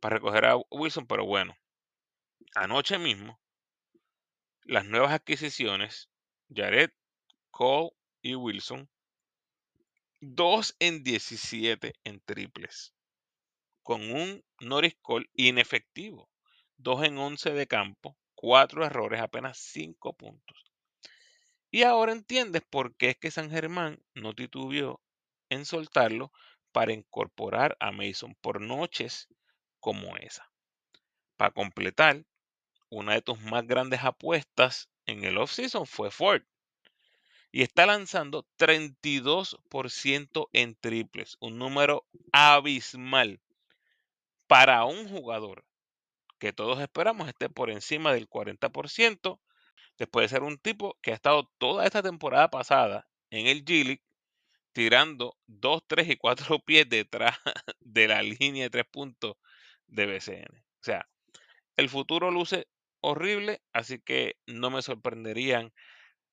para 0.00 0.16
recoger 0.16 0.46
a 0.46 0.56
Wilson, 0.70 1.06
pero 1.06 1.26
bueno, 1.26 1.54
anoche 2.54 2.98
mismo 2.98 3.38
las 4.64 4.86
nuevas 4.86 5.12
adquisiciones, 5.12 6.08
Jared, 6.54 6.90
Cole 7.50 7.90
y 8.22 8.34
Wilson, 8.34 8.88
2 10.20 10.76
en 10.78 11.04
17 11.04 11.94
en 12.04 12.20
triples, 12.20 12.94
con 13.82 14.10
un 14.10 14.42
Norris 14.60 14.96
Cole 15.02 15.28
inefectivo, 15.34 16.30
2 16.78 17.04
en 17.04 17.18
11 17.18 17.50
de 17.50 17.66
campo, 17.66 18.16
4 18.34 18.86
errores, 18.86 19.20
apenas 19.20 19.58
5 19.58 20.14
puntos. 20.16 20.64
Y 21.70 21.82
ahora 21.82 22.12
entiendes 22.12 22.62
por 22.62 22.96
qué 22.96 23.10
es 23.10 23.18
que 23.18 23.30
San 23.30 23.50
Germán 23.50 24.02
no 24.14 24.32
titubeó 24.32 25.02
en 25.50 25.66
soltarlo 25.66 26.32
para 26.72 26.92
incorporar 26.92 27.76
a 27.80 27.92
Mason 27.92 28.34
por 28.40 28.60
noches 28.60 29.28
como 29.78 30.16
esa. 30.16 30.50
Para 31.36 31.52
completar, 31.52 32.24
una 32.94 33.14
de 33.14 33.22
tus 33.22 33.40
más 33.40 33.66
grandes 33.66 34.02
apuestas 34.02 34.88
en 35.06 35.24
el 35.24 35.38
offseason 35.38 35.86
fue 35.86 36.10
Ford 36.10 36.42
y 37.50 37.62
está 37.62 37.86
lanzando 37.86 38.46
32% 38.58 40.48
en 40.52 40.74
triples, 40.74 41.36
un 41.40 41.58
número 41.58 42.06
abismal 42.32 43.40
para 44.46 44.84
un 44.84 45.08
jugador 45.08 45.64
que 46.38 46.52
todos 46.52 46.80
esperamos 46.80 47.28
esté 47.28 47.48
por 47.48 47.70
encima 47.70 48.12
del 48.12 48.28
40%, 48.28 49.40
después 49.98 50.24
de 50.24 50.28
ser 50.28 50.42
un 50.42 50.58
tipo 50.58 50.98
que 51.00 51.12
ha 51.12 51.14
estado 51.14 51.50
toda 51.58 51.86
esta 51.86 52.02
temporada 52.02 52.50
pasada 52.50 53.06
en 53.30 53.46
el 53.46 53.64
G 53.64 54.00
tirando 54.72 55.38
2, 55.46 55.82
3 55.86 56.10
y 56.10 56.16
4 56.16 56.58
pies 56.66 56.88
detrás 56.88 57.38
de 57.80 58.08
la 58.08 58.22
línea 58.22 58.64
de 58.64 58.70
3 58.70 58.84
puntos 58.90 59.36
de 59.86 60.06
BCN. 60.06 60.58
O 60.58 60.84
sea, 60.84 61.08
el 61.76 61.88
futuro 61.88 62.30
luce 62.30 62.66
horrible, 63.04 63.60
así 63.72 64.00
que 64.00 64.36
no 64.46 64.70
me 64.70 64.82
sorprenderían 64.82 65.72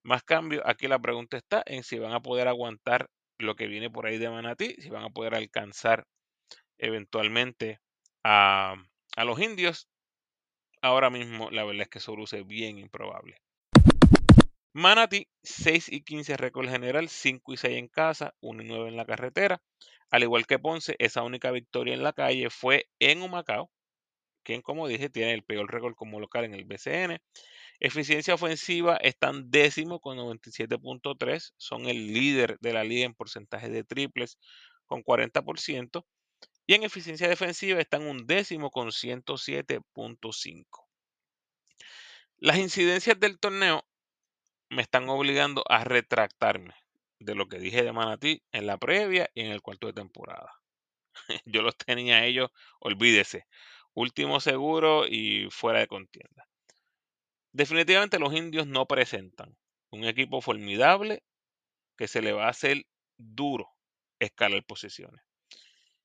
Más 0.04 0.24
cambio, 0.24 0.64
aquí 0.66 0.88
la 0.88 1.00
pregunta 1.00 1.38
está 1.38 1.64
en 1.66 1.84
si 1.84 2.00
van 2.00 2.14
a 2.14 2.22
poder 2.22 2.48
aguantar 2.48 3.10
lo 3.40 3.56
que 3.56 3.68
viene 3.68 3.90
por 3.90 4.06
ahí 4.08 4.18
de 4.18 4.30
Manatí, 4.30 4.76
si 4.80 4.90
van 4.90 5.04
a 5.04 5.10
poder 5.10 5.36
alcanzar 5.36 6.06
eventualmente 6.78 7.80
a, 8.24 8.76
a 9.16 9.26
los 9.26 9.40
indios. 9.40 9.88
Ahora 10.82 11.10
mismo 11.10 11.52
la 11.52 11.64
verdad 11.64 11.84
es 11.84 11.90
que 11.90 12.00
eso 12.00 12.16
luce 12.16 12.44
bien 12.44 12.80
improbable. 12.80 13.38
Manatí, 14.74 15.28
6 15.44 15.92
y 15.92 16.02
15 16.04 16.38
récord 16.38 16.70
general, 16.70 17.10
5 17.10 17.54
y 17.54 17.58
6 17.58 17.78
en 17.78 17.88
casa, 17.90 18.34
1 18.42 18.64
y 18.64 18.66
9 18.66 18.90
en 18.90 18.98
la 18.98 19.06
carretera. 19.06 19.62
Al 20.10 20.24
igual 20.24 20.48
que 20.48 20.60
Ponce, 20.60 20.96
esa 21.00 21.24
única 21.24 21.52
victoria 21.52 21.94
en 21.94 22.04
la 22.04 22.14
calle 22.14 22.50
fue 22.50 22.88
en 23.00 23.22
Humacao, 23.22 23.70
quien 24.44 24.62
como 24.62 24.88
dije 24.88 25.10
tiene 25.10 25.34
el 25.34 25.44
peor 25.44 25.72
récord 25.72 25.96
como 25.96 26.20
local 26.20 26.46
en 26.46 26.54
el 26.54 26.66
BCN. 26.66 27.20
Eficiencia 27.80 28.36
ofensiva 28.36 28.98
están 28.98 29.50
décimo 29.50 30.00
con 30.00 30.18
97.3, 30.18 31.54
son 31.58 31.88
el 31.88 32.14
líder 32.14 32.58
de 32.60 32.74
la 32.74 32.84
liga 32.84 33.06
en 33.06 33.16
porcentaje 33.16 33.70
de 33.70 33.84
triples 33.84 34.38
con 34.86 35.04
40%, 35.04 36.06
y 36.68 36.74
en 36.76 36.84
eficiencia 36.84 37.28
defensiva 37.28 37.80
están 37.80 38.04
un 38.04 38.28
décimo 38.28 38.70
con 38.70 38.90
107.5. 38.90 40.88
Las 42.38 42.58
incidencias 42.58 43.20
del 43.20 43.40
torneo 43.40 43.86
me 44.70 44.82
están 44.82 45.10
obligando 45.10 45.64
a 45.68 45.84
retractarme 45.84 46.74
de 47.20 47.36
lo 47.36 47.48
que 47.48 47.60
dije 47.60 47.84
de 47.84 47.92
Manatí 47.92 48.44
en 48.52 48.68
la 48.68 48.78
previa 48.78 49.30
y 49.34 49.42
en 49.42 49.52
el 49.52 49.62
cuarto 49.62 49.88
de 49.88 49.94
temporada. 49.94 50.52
Yo 51.46 51.62
los 51.62 51.78
tenía 51.78 52.26
ellos, 52.26 52.50
olvídese, 52.80 53.46
último 53.94 54.40
seguro 54.40 55.06
y 55.08 55.50
fuera 55.50 55.80
de 55.80 55.88
contienda. 55.88 56.48
Definitivamente 57.52 58.20
los 58.20 58.34
indios 58.34 58.68
no 58.68 58.86
presentan 58.88 59.58
un 59.90 60.06
equipo 60.06 60.42
formidable 60.42 61.24
que 61.98 62.08
se 62.08 62.22
le 62.22 62.32
va 62.32 62.46
a 62.46 62.52
hacer 62.52 62.86
duro 63.18 63.70
escalar 64.20 64.64
posiciones. 64.64 65.22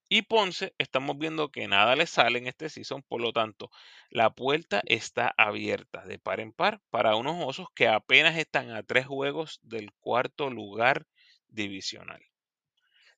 Y 0.09 0.23
Ponce, 0.23 0.73
estamos 0.79 1.19
viendo 1.19 1.51
que 1.51 1.67
nada 1.67 1.97
le 1.97 2.07
sale 2.07 2.39
en 2.39 2.47
este 2.47 2.69
season, 2.69 3.03
por 3.03 3.21
lo 3.21 3.33
tanto, 3.33 3.71
la 4.09 4.31
puerta 4.31 4.81
está 4.87 5.35
abierta 5.37 6.05
de 6.07 6.21
par 6.21 6.39
en 6.39 6.53
par 6.53 6.81
para 6.91 7.17
unos 7.17 7.45
osos 7.45 7.69
que 7.75 7.89
apenas 7.89 8.39
están 8.39 8.71
a 8.71 8.85
tres 8.85 9.07
juegos 9.07 9.59
del 9.63 9.93
cuarto 9.99 10.49
lugar 10.49 11.07
divisional. 11.49 12.23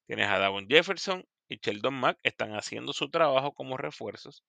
Tienes 0.06 0.28
a 0.28 0.38
Davon 0.38 0.66
Jefferson 0.66 1.26
y 1.48 1.58
Sheldon 1.62 1.94
Mack, 1.94 2.18
están 2.22 2.54
haciendo 2.54 2.94
su 2.94 3.10
trabajo 3.10 3.52
como 3.52 3.76
refuerzos. 3.76 4.42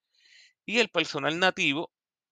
Y 0.69 0.77
el 0.77 0.89
personal 0.89 1.39
nativo 1.39 1.91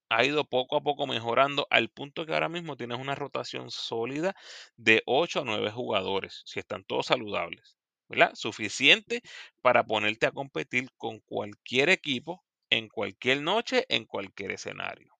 ha 0.09 0.23
ido 0.23 0.45
poco 0.45 0.77
a 0.77 0.81
poco 0.81 1.07
mejorando 1.07 1.65
al 1.71 1.89
punto 1.89 2.23
que 2.23 2.33
ahora 2.33 2.49
mismo 2.49 2.77
tienes 2.77 2.99
una 2.99 3.15
rotación 3.15 3.71
sólida 3.71 4.35
de 4.75 5.01
8 5.07 5.39
a 5.41 5.43
9 5.43 5.71
jugadores, 5.71 6.43
si 6.45 6.59
están 6.59 6.83
todos 6.83 7.07
saludables. 7.07 7.79
¿verdad? 8.07 8.35
Suficiente 8.35 9.23
para 9.63 9.87
ponerte 9.87 10.27
a 10.27 10.31
competir 10.31 10.91
con 10.97 11.19
cualquier 11.21 11.89
equipo 11.89 12.45
en 12.69 12.89
cualquier 12.89 13.41
noche, 13.41 13.87
en 13.89 14.05
cualquier 14.05 14.51
escenario. 14.51 15.17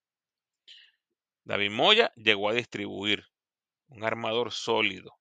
David 1.44 1.72
Moya 1.72 2.12
llegó 2.18 2.50
a 2.50 2.54
distribuir 2.54 3.26
un 3.88 4.04
armador 4.04 4.52
sólido. 4.52 5.18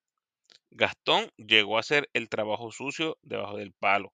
Gastón 0.69 1.31
llegó 1.39 1.79
a 1.79 1.81
hacer 1.81 2.11
el 2.13 2.29
trabajo 2.29 2.71
sucio 2.73 3.17
debajo 3.23 3.57
del 3.57 3.73
palo. 3.73 4.13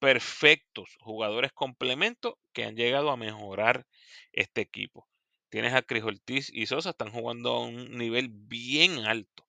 Perfectos 0.00 0.96
jugadores 0.98 1.52
complementos 1.52 2.34
que 2.52 2.64
han 2.64 2.74
llegado 2.74 3.10
a 3.10 3.16
mejorar 3.16 3.86
este 4.32 4.60
equipo. 4.60 5.08
Tienes 5.48 5.74
a 5.74 5.82
Cris 5.82 6.02
Ortiz 6.02 6.50
y 6.52 6.66
Sosa, 6.66 6.90
están 6.90 7.12
jugando 7.12 7.52
a 7.52 7.64
un 7.64 7.96
nivel 7.96 8.28
bien 8.30 9.06
alto. 9.06 9.46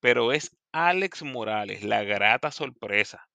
Pero 0.00 0.32
es 0.32 0.56
Alex 0.72 1.22
Morales, 1.22 1.84
la 1.84 2.02
grata 2.02 2.50
sorpresa, 2.50 3.28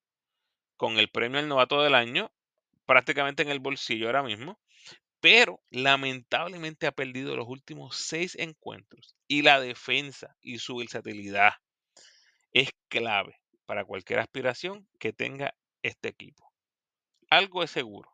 con 0.75 0.99
el 0.99 1.09
premio 1.09 1.39
al 1.39 1.47
novato 1.47 1.81
del 1.81 1.95
año 1.95 2.31
prácticamente 2.91 3.43
en 3.43 3.49
el 3.49 3.59
bolsillo 3.59 4.07
ahora 4.07 4.21
mismo, 4.21 4.59
pero 5.21 5.61
lamentablemente 5.69 6.87
ha 6.87 6.91
perdido 6.91 7.37
los 7.37 7.47
últimos 7.47 7.95
seis 7.95 8.35
encuentros 8.37 9.15
y 9.29 9.43
la 9.43 9.61
defensa 9.61 10.35
y 10.41 10.57
su 10.57 10.75
versatilidad 10.75 11.53
es 12.51 12.71
clave 12.89 13.39
para 13.65 13.85
cualquier 13.85 14.19
aspiración 14.19 14.89
que 14.99 15.13
tenga 15.13 15.55
este 15.83 16.09
equipo. 16.09 16.51
Algo 17.29 17.63
es 17.63 17.71
seguro, 17.71 18.11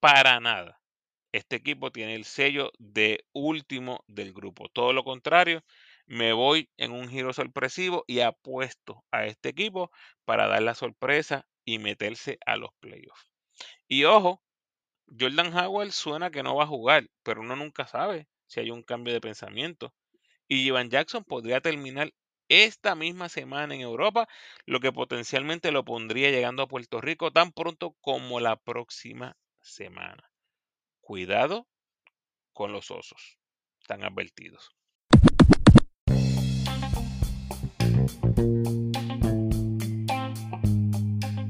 para 0.00 0.40
nada. 0.40 0.80
Este 1.32 1.56
equipo 1.56 1.92
tiene 1.92 2.14
el 2.14 2.24
sello 2.24 2.72
de 2.78 3.24
último 3.32 4.04
del 4.06 4.32
grupo. 4.32 4.68
Todo 4.68 4.92
lo 4.92 5.04
contrario, 5.04 5.62
me 6.06 6.32
voy 6.32 6.70
en 6.76 6.92
un 6.92 7.08
giro 7.08 7.32
sorpresivo 7.32 8.04
y 8.06 8.20
apuesto 8.20 9.04
a 9.10 9.26
este 9.26 9.50
equipo 9.50 9.90
para 10.24 10.46
dar 10.46 10.62
la 10.62 10.74
sorpresa 10.74 11.46
y 11.64 11.78
meterse 11.78 12.38
a 12.46 12.56
los 12.56 12.70
playoffs. 12.80 13.32
Y 13.88 14.04
ojo, 14.04 14.42
Jordan 15.18 15.56
Howard 15.56 15.92
suena 15.92 16.30
que 16.30 16.42
no 16.42 16.56
va 16.56 16.64
a 16.64 16.68
jugar, 16.68 17.08
pero 17.22 17.40
uno 17.40 17.56
nunca 17.56 17.86
sabe 17.86 18.28
si 18.46 18.60
hay 18.60 18.70
un 18.70 18.82
cambio 18.82 19.12
de 19.12 19.20
pensamiento. 19.20 19.92
Y 20.48 20.66
Ivan 20.66 20.90
Jackson 20.90 21.24
podría 21.24 21.60
terminar 21.60 22.12
esta 22.48 22.94
misma 22.94 23.28
semana 23.28 23.74
en 23.74 23.80
Europa, 23.80 24.28
lo 24.64 24.80
que 24.80 24.92
potencialmente 24.92 25.72
lo 25.72 25.84
pondría 25.84 26.30
llegando 26.30 26.62
a 26.62 26.68
Puerto 26.68 27.00
Rico 27.00 27.32
tan 27.32 27.52
pronto 27.52 27.96
como 28.00 28.40
la 28.40 28.56
próxima 28.56 29.36
semana. 29.60 30.30
Cuidado 31.00 31.66
con 32.52 32.72
los 32.72 32.90
osos, 32.90 33.38
están 33.80 34.04
advertidos. 34.04 34.70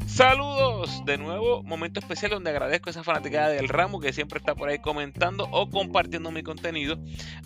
Saludos 0.06 0.75
de 1.04 1.18
nuevo, 1.18 1.62
momento 1.62 2.00
especial 2.00 2.30
donde 2.30 2.50
agradezco 2.50 2.88
a 2.88 2.92
esa 2.92 3.04
fanática 3.04 3.48
del 3.48 3.68
ramo 3.68 4.00
que 4.00 4.12
siempre 4.12 4.38
está 4.38 4.54
por 4.54 4.68
ahí 4.68 4.78
comentando 4.78 5.48
o 5.50 5.70
compartiendo 5.70 6.30
mi 6.30 6.42
contenido. 6.42 6.98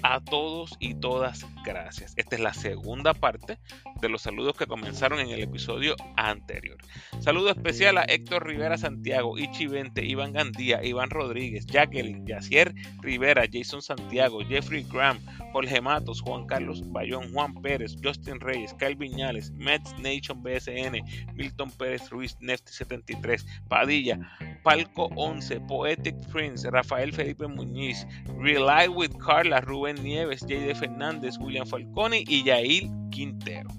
A 0.03 0.21
todos 0.21 0.77
y 0.79 0.95
todas, 0.95 1.47
gracias. 1.65 2.15
Esta 2.17 2.37
es 2.37 2.43
la 2.43 2.55
segunda 2.55 3.15
parte 3.15 3.59
de 4.01 4.09
los 4.09 4.23
saludos 4.23 4.57
que 4.57 4.67
comenzaron 4.67 5.21
en 5.21 5.31
el 5.31 5.43
episodio 5.43 5.95
anterior. 6.17 6.79
Saludo 7.21 7.51
especial 7.51 7.99
a 7.99 8.03
Héctor 8.03 8.47
Rivera 8.47 8.79
Santiago, 8.79 9.39
Ichi 9.39 9.67
Vente, 9.67 10.05
Iván 10.05 10.33
Gandía, 10.33 10.83
Iván 10.83 11.11
Rodríguez, 11.11 11.67
Jacqueline, 11.67 12.27
Yacier 12.27 12.75
Rivera, 13.01 13.45
Jason 13.51 13.83
Santiago, 13.83 14.41
Jeffrey 14.41 14.87
Graham, 14.91 15.21
Jorge 15.53 15.81
Matos, 15.81 16.21
Juan 16.23 16.47
Carlos 16.47 16.83
Bayón, 16.91 17.33
Juan 17.33 17.55
Pérez, 17.55 17.97
Justin 18.03 18.41
Reyes, 18.41 18.75
Kyle 18.75 18.97
Viñales, 18.97 19.51
Mets 19.53 19.99
Nation 19.99 20.43
BSN, 20.43 21.03
Milton 21.35 21.71
Pérez 21.73 22.09
Ruiz, 22.11 22.37
Nefty 22.41 22.73
73, 22.73 23.30
Padilla, 23.69 24.19
Palco 24.63 25.11
11, 25.17 25.61
Poetic 25.63 26.17
Prince, 26.33 26.71
Rafael 26.71 27.13
Felipe 27.13 27.47
Muñiz, 27.47 28.07
Rely 28.39 28.89
with 28.89 29.11
Carla, 29.25 29.61
Rubén 29.61 30.03
Nieves, 30.03 30.41
J.D. 30.41 30.75
Fernández, 30.75 31.39
William 31.39 31.67
Falcone 31.67 32.25
y 32.27 32.45
Yair 32.45 32.89
Quintero. 33.11 33.71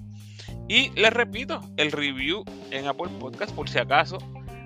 Y 0.68 0.90
les 0.90 1.12
repito, 1.12 1.60
el 1.76 1.92
review 1.92 2.44
en 2.70 2.86
Apple 2.86 3.10
Podcast, 3.20 3.54
por 3.54 3.68
si 3.68 3.78
acaso 3.78 4.18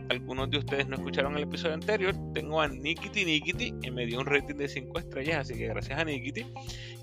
algunos 0.09 0.51
de 0.51 0.59
ustedes 0.59 0.87
no 0.88 0.97
escucharon 0.97 1.37
el 1.37 1.45
episodio 1.45 1.75
anterior, 1.75 2.14
tengo 2.33 2.61
a 2.61 2.69
Nikiti 2.69 3.25
Nikiti 3.25 3.75
y 3.83 3.90
me 3.90 4.07
dio 4.07 4.21
un 4.21 4.27
rating 4.27 4.55
de 4.55 4.69
5 4.69 4.99
estrellas, 4.99 5.38
así 5.38 5.55
que 5.55 5.66
gracias 5.66 5.99
a 5.99 6.05
Nikiti. 6.05 6.47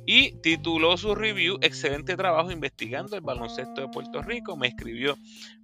Y 0.06 0.34
tituló 0.42 0.98
su 0.98 1.16
review 1.16 1.58
Excelente 1.62 2.18
trabajo 2.18 2.52
investigando 2.52 3.16
el 3.16 3.22
baloncesto 3.22 3.82
de 3.82 3.88
Puerto 3.88 4.22
Rico. 4.22 4.58
Me 4.58 4.68
escribió, 4.68 5.18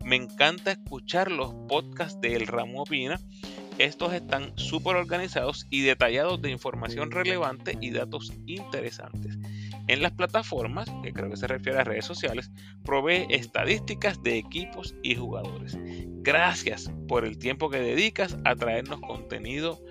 me 0.06 0.16
encanta 0.16 0.72
escuchar 0.72 1.30
los 1.32 1.54
podcasts 1.68 2.20
de 2.22 2.36
El 2.36 2.48
Ramo 2.48 2.84
Opina. 2.84 3.20
Estos 3.78 4.14
están 4.14 4.58
súper 4.58 4.96
organizados 4.96 5.66
y 5.70 5.82
detallados 5.82 6.42
de 6.42 6.52
información 6.52 7.12
relevante 7.12 7.78
y 7.82 7.92
datos 7.92 8.34
interesantes. 8.46 9.38
En 9.90 10.04
las 10.04 10.12
plataformas, 10.12 10.88
que 11.02 11.12
creo 11.12 11.32
que 11.32 11.38
se 11.38 11.48
refiere 11.48 11.80
a 11.80 11.84
redes 11.84 12.06
sociales, 12.06 12.52
provee 12.86 13.26
estadísticas 13.32 14.22
de 14.22 14.38
equipos 14.38 14.94
y 15.02 15.16
jugadores. 15.16 15.76
Gracias 16.22 16.92
por 17.08 17.26
el 17.26 17.40
tiempo 17.40 17.72
que 17.72 17.80
dedicas 17.80 18.38
a 18.46 18.54
traernos 18.56 19.02
contenido 19.02 19.84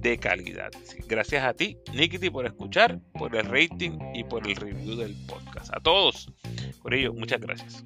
de 0.00 0.18
calidad. 0.18 0.72
Gracias 1.06 1.44
a 1.44 1.54
ti, 1.54 1.78
Nikiti, 1.94 2.28
por 2.28 2.44
escuchar, 2.44 2.98
por 3.16 3.36
el 3.36 3.46
rating 3.46 3.96
y 4.14 4.24
por 4.24 4.44
el 4.48 4.56
review 4.56 4.96
del 4.96 5.14
podcast. 5.28 5.72
A 5.72 5.78
todos, 5.78 6.28
por 6.82 6.92
ello, 6.92 7.14
muchas 7.14 7.40
gracias. 7.40 7.84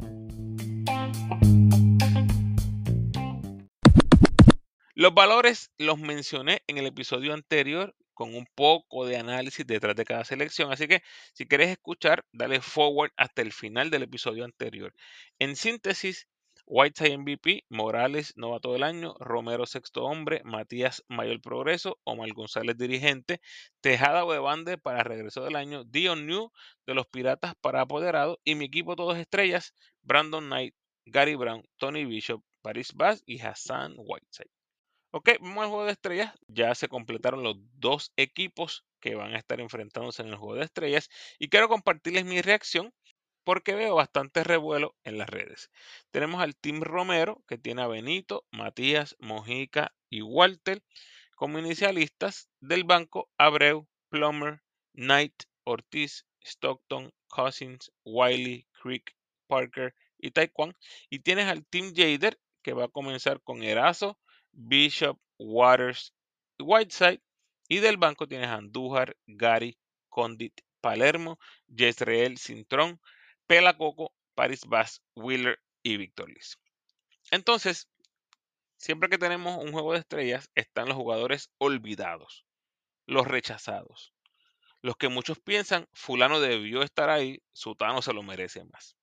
Los 4.95 5.13
valores 5.13 5.71
los 5.77 5.99
mencioné 5.99 6.63
en 6.69 6.79
el 6.79 6.87
episodio 6.87 7.35
anterior 7.35 7.95
con 8.21 8.35
un 8.35 8.45
poco 8.55 9.07
de 9.07 9.17
análisis 9.17 9.67
detrás 9.67 9.97
de 9.97 10.05
cada 10.05 10.25
selección. 10.27 10.71
Así 10.71 10.87
que 10.87 11.03
si 11.33 11.47
quieres 11.47 11.71
escuchar, 11.71 12.27
dale 12.33 12.61
forward 12.61 13.13
hasta 13.17 13.41
el 13.41 13.51
final 13.51 13.89
del 13.89 14.03
episodio 14.03 14.45
anterior. 14.45 14.93
En 15.39 15.57
síntesis, 15.57 16.29
Whiteside 16.67 17.17
MVP, 17.17 17.65
Morales 17.71 18.35
novato 18.37 18.75
del 18.75 18.83
año, 18.83 19.15
Romero 19.21 19.65
sexto 19.65 20.05
hombre, 20.05 20.43
Matías 20.45 21.03
mayor 21.09 21.41
progreso, 21.41 21.99
Omar 22.05 22.31
González 22.35 22.77
dirigente, 22.77 23.41
Tejada 23.81 24.27
Webande 24.27 24.77
para 24.77 25.03
regreso 25.03 25.43
del 25.43 25.57
año, 25.57 25.85
Dion 25.85 26.27
New 26.27 26.53
de 26.87 26.95
los 26.95 27.07
Piratas 27.07 27.55
para 27.63 27.81
apoderado 27.81 28.39
y 28.45 28.55
mi 28.55 28.67
equipo 28.67 28.97
todos 28.97 29.17
estrellas, 29.17 29.75
Brandon 30.03 30.45
Knight, 30.45 30.75
Gary 31.07 31.37
Brown, 31.37 31.63
Tony 31.79 32.05
Bishop, 32.05 32.43
Paris 32.61 32.93
Bass 32.93 33.23
y 33.25 33.41
Hassan 33.41 33.95
Whiteside. 33.97 34.60
Ok, 35.13 35.31
vamos 35.41 35.65
al 35.65 35.71
juego 35.71 35.85
de 35.87 35.93
estrellas. 35.93 36.33
Ya 36.47 36.73
se 36.77 36.87
completaron 36.87 37.43
los 37.43 37.57
dos 37.81 38.13
equipos 38.17 38.85
que 39.01 39.17
van 39.17 39.35
a 39.35 39.39
estar 39.39 39.61
enfrentándose 39.61 40.23
en 40.23 40.29
el 40.29 40.37
juego 40.37 40.55
de 40.55 40.65
estrellas 40.65 41.09
y 41.41 41.49
quiero 41.49 41.69
compartirles 41.69 42.25
mi 42.25 42.41
reacción 42.43 42.95
porque 43.43 43.75
veo 43.75 43.97
bastante 43.97 44.45
revuelo 44.45 44.95
en 45.03 45.19
las 45.19 45.29
redes. 45.29 45.73
Tenemos 46.13 46.41
al 46.41 46.55
Team 46.55 46.83
Romero, 46.83 47.43
que 47.49 47.59
tiene 47.59 47.83
a 47.83 47.89
Benito, 47.89 48.47
Matías, 48.53 49.17
Mojica 49.19 49.93
y 50.11 50.23
Walter 50.23 50.81
como 51.35 51.59
inicialistas 51.59 52.49
del 52.61 52.85
banco 52.85 53.29
Abreu, 53.37 53.89
Plummer, 54.11 54.63
Knight, 54.93 55.43
Ortiz, 55.65 56.25
Stockton, 56.41 57.13
Cousins, 57.27 57.91
Wiley, 58.05 58.69
Creek, 58.81 59.17
Parker 59.49 59.93
y 60.19 60.31
Taekwondo. 60.31 60.77
Y 61.09 61.19
tienes 61.19 61.47
al 61.47 61.67
Team 61.67 61.95
Jader, 61.97 62.39
que 62.63 62.75
va 62.75 62.85
a 62.85 62.89
comenzar 62.89 63.43
con 63.43 63.65
Erazo, 63.65 64.21
Bishop, 64.53 65.19
Waters 65.39 66.15
y 66.59 66.63
Whiteside. 66.63 67.23
Y 67.69 67.79
del 67.79 67.97
banco 67.97 68.27
tienes 68.27 68.49
Andújar, 68.49 69.17
Gary, 69.27 69.79
Condit, 70.09 70.61
Palermo, 70.81 71.39
Jezreel, 71.69 72.39
Cintrón, 72.39 73.01
Pela 73.47 73.77
Coco, 73.77 74.13
Paris 74.35 74.65
Bass, 74.67 75.03
Wheeler 75.15 75.61
y 75.83 75.97
Victor 75.97 76.29
Liz. 76.29 76.59
Entonces, 77.31 77.89
siempre 78.77 79.09
que 79.09 79.19
tenemos 79.19 79.63
un 79.63 79.73
juego 79.73 79.93
de 79.93 80.01
estrellas, 80.01 80.51
están 80.55 80.89
los 80.89 80.97
jugadores 80.97 81.51
olvidados, 81.59 82.45
los 83.07 83.27
rechazados, 83.27 84.13
los 84.83 84.97
que 84.97 85.09
muchos 85.09 85.39
piensan, 85.39 85.87
fulano 85.93 86.41
debió 86.41 86.83
estar 86.83 87.11
ahí, 87.11 87.43
sutano 87.53 88.03
se 88.03 88.13
lo 88.13 88.23
merece 88.23 88.65
más. 88.65 88.97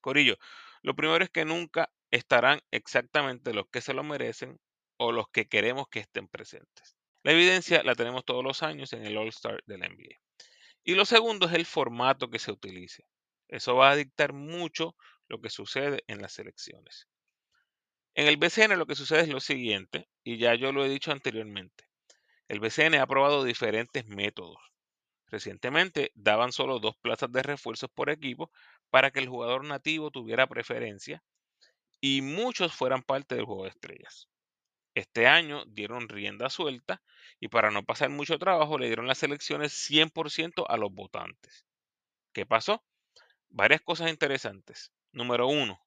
Corillo, 0.00 0.36
lo 0.82 0.94
primero 0.94 1.24
es 1.24 1.30
que 1.30 1.44
nunca 1.44 1.90
estarán 2.12 2.60
exactamente 2.70 3.54
los 3.54 3.66
que 3.68 3.80
se 3.80 3.94
lo 3.94 4.04
merecen 4.04 4.60
o 4.98 5.10
los 5.10 5.28
que 5.28 5.48
queremos 5.48 5.88
que 5.88 6.00
estén 6.00 6.28
presentes. 6.28 6.94
La 7.24 7.32
evidencia 7.32 7.82
la 7.82 7.94
tenemos 7.94 8.24
todos 8.24 8.44
los 8.44 8.62
años 8.62 8.92
en 8.92 9.04
el 9.04 9.16
All-Star 9.16 9.62
del 9.66 9.80
NBA. 9.80 10.20
Y 10.84 10.94
lo 10.94 11.04
segundo 11.06 11.46
es 11.46 11.54
el 11.54 11.64
formato 11.64 12.28
que 12.28 12.38
se 12.38 12.52
utilice. 12.52 13.04
Eso 13.48 13.76
va 13.76 13.90
a 13.90 13.96
dictar 13.96 14.32
mucho 14.32 14.94
lo 15.28 15.40
que 15.40 15.48
sucede 15.48 16.04
en 16.06 16.20
las 16.20 16.38
elecciones. 16.38 17.08
En 18.14 18.26
el 18.26 18.36
BCN 18.36 18.78
lo 18.78 18.86
que 18.86 18.94
sucede 18.94 19.22
es 19.22 19.28
lo 19.28 19.40
siguiente, 19.40 20.06
y 20.22 20.36
ya 20.36 20.54
yo 20.54 20.70
lo 20.70 20.84
he 20.84 20.90
dicho 20.90 21.12
anteriormente. 21.12 21.88
El 22.46 22.60
BCN 22.60 22.96
ha 22.96 23.06
probado 23.06 23.42
diferentes 23.42 24.06
métodos. 24.06 24.58
Recientemente 25.28 26.12
daban 26.14 26.52
solo 26.52 26.78
dos 26.78 26.94
plazas 26.98 27.32
de 27.32 27.42
refuerzos 27.42 27.88
por 27.88 28.10
equipo 28.10 28.50
para 28.90 29.10
que 29.10 29.20
el 29.20 29.28
jugador 29.28 29.64
nativo 29.64 30.10
tuviera 30.10 30.46
preferencia 30.46 31.22
y 32.02 32.20
muchos 32.20 32.74
fueran 32.74 33.02
parte 33.02 33.34
del 33.34 33.46
juego 33.46 33.62
de 33.62 33.70
estrellas. 33.70 34.28
Este 34.94 35.26
año 35.26 35.64
dieron 35.64 36.10
rienda 36.10 36.50
suelta 36.50 37.00
y 37.40 37.48
para 37.48 37.70
no 37.70 37.82
pasar 37.82 38.10
mucho 38.10 38.38
trabajo 38.38 38.76
le 38.76 38.88
dieron 38.88 39.06
las 39.06 39.22
elecciones 39.22 39.72
100% 39.72 40.66
a 40.68 40.76
los 40.76 40.92
votantes. 40.92 41.64
¿Qué 42.34 42.44
pasó? 42.44 42.84
varias 43.52 43.82
cosas 43.82 44.10
interesantes. 44.10 44.92
Número 45.12 45.46
uno, 45.46 45.78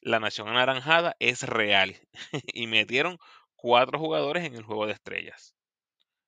la 0.00 0.20
Nación 0.20 0.48
Anaranjada 0.48 1.14
es 1.18 1.42
real 1.42 1.96
y 2.54 2.66
metieron 2.66 3.18
cuatro 3.56 3.98
jugadores 3.98 4.44
en 4.44 4.54
el 4.54 4.64
juego 4.64 4.86
de 4.86 4.92
estrellas. 4.92 5.54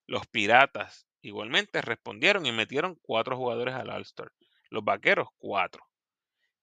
Los 0.07 0.27
Piratas 0.27 1.07
igualmente 1.23 1.81
respondieron 1.81 2.45
y 2.45 2.53
metieron 2.53 2.99
cuatro 3.03 3.37
jugadores 3.37 3.75
al 3.75 3.91
All-Star. 3.91 4.33
Los 4.69 4.85
Vaqueros, 4.85 5.29
cuatro. 5.39 5.83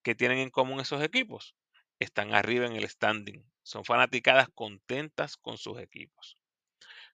¿Qué 0.03 0.13
tienen 0.13 0.37
en 0.37 0.51
común 0.51 0.79
esos 0.79 1.01
equipos? 1.01 1.55
Están 2.01 2.33
arriba 2.33 2.65
en 2.65 2.75
el 2.75 2.89
standing. 2.89 3.45
Son 3.61 3.85
fanaticadas 3.85 4.49
contentas 4.55 5.37
con 5.37 5.59
sus 5.59 5.79
equipos. 5.79 6.35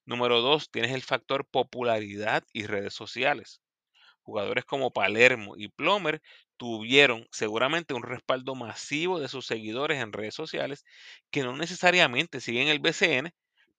Número 0.05 0.39
dos, 0.39 0.71
tienes 0.71 0.93
el 0.93 1.01
factor 1.01 1.45
popularidad 1.45 2.45
y 2.53 2.67
redes 2.67 2.93
sociales. 2.93 3.61
Jugadores 4.21 4.63
como 4.63 4.93
Palermo 4.93 5.57
y 5.57 5.67
Plomer 5.67 6.21
tuvieron 6.55 7.27
seguramente 7.31 7.93
un 7.93 8.03
respaldo 8.03 8.55
masivo 8.55 9.19
de 9.19 9.27
sus 9.27 9.45
seguidores 9.45 10.01
en 10.01 10.13
redes 10.13 10.35
sociales 10.35 10.85
que 11.31 11.43
no 11.43 11.57
necesariamente 11.57 12.39
siguen 12.39 12.69
el 12.69 12.79
BCN, 12.79 13.33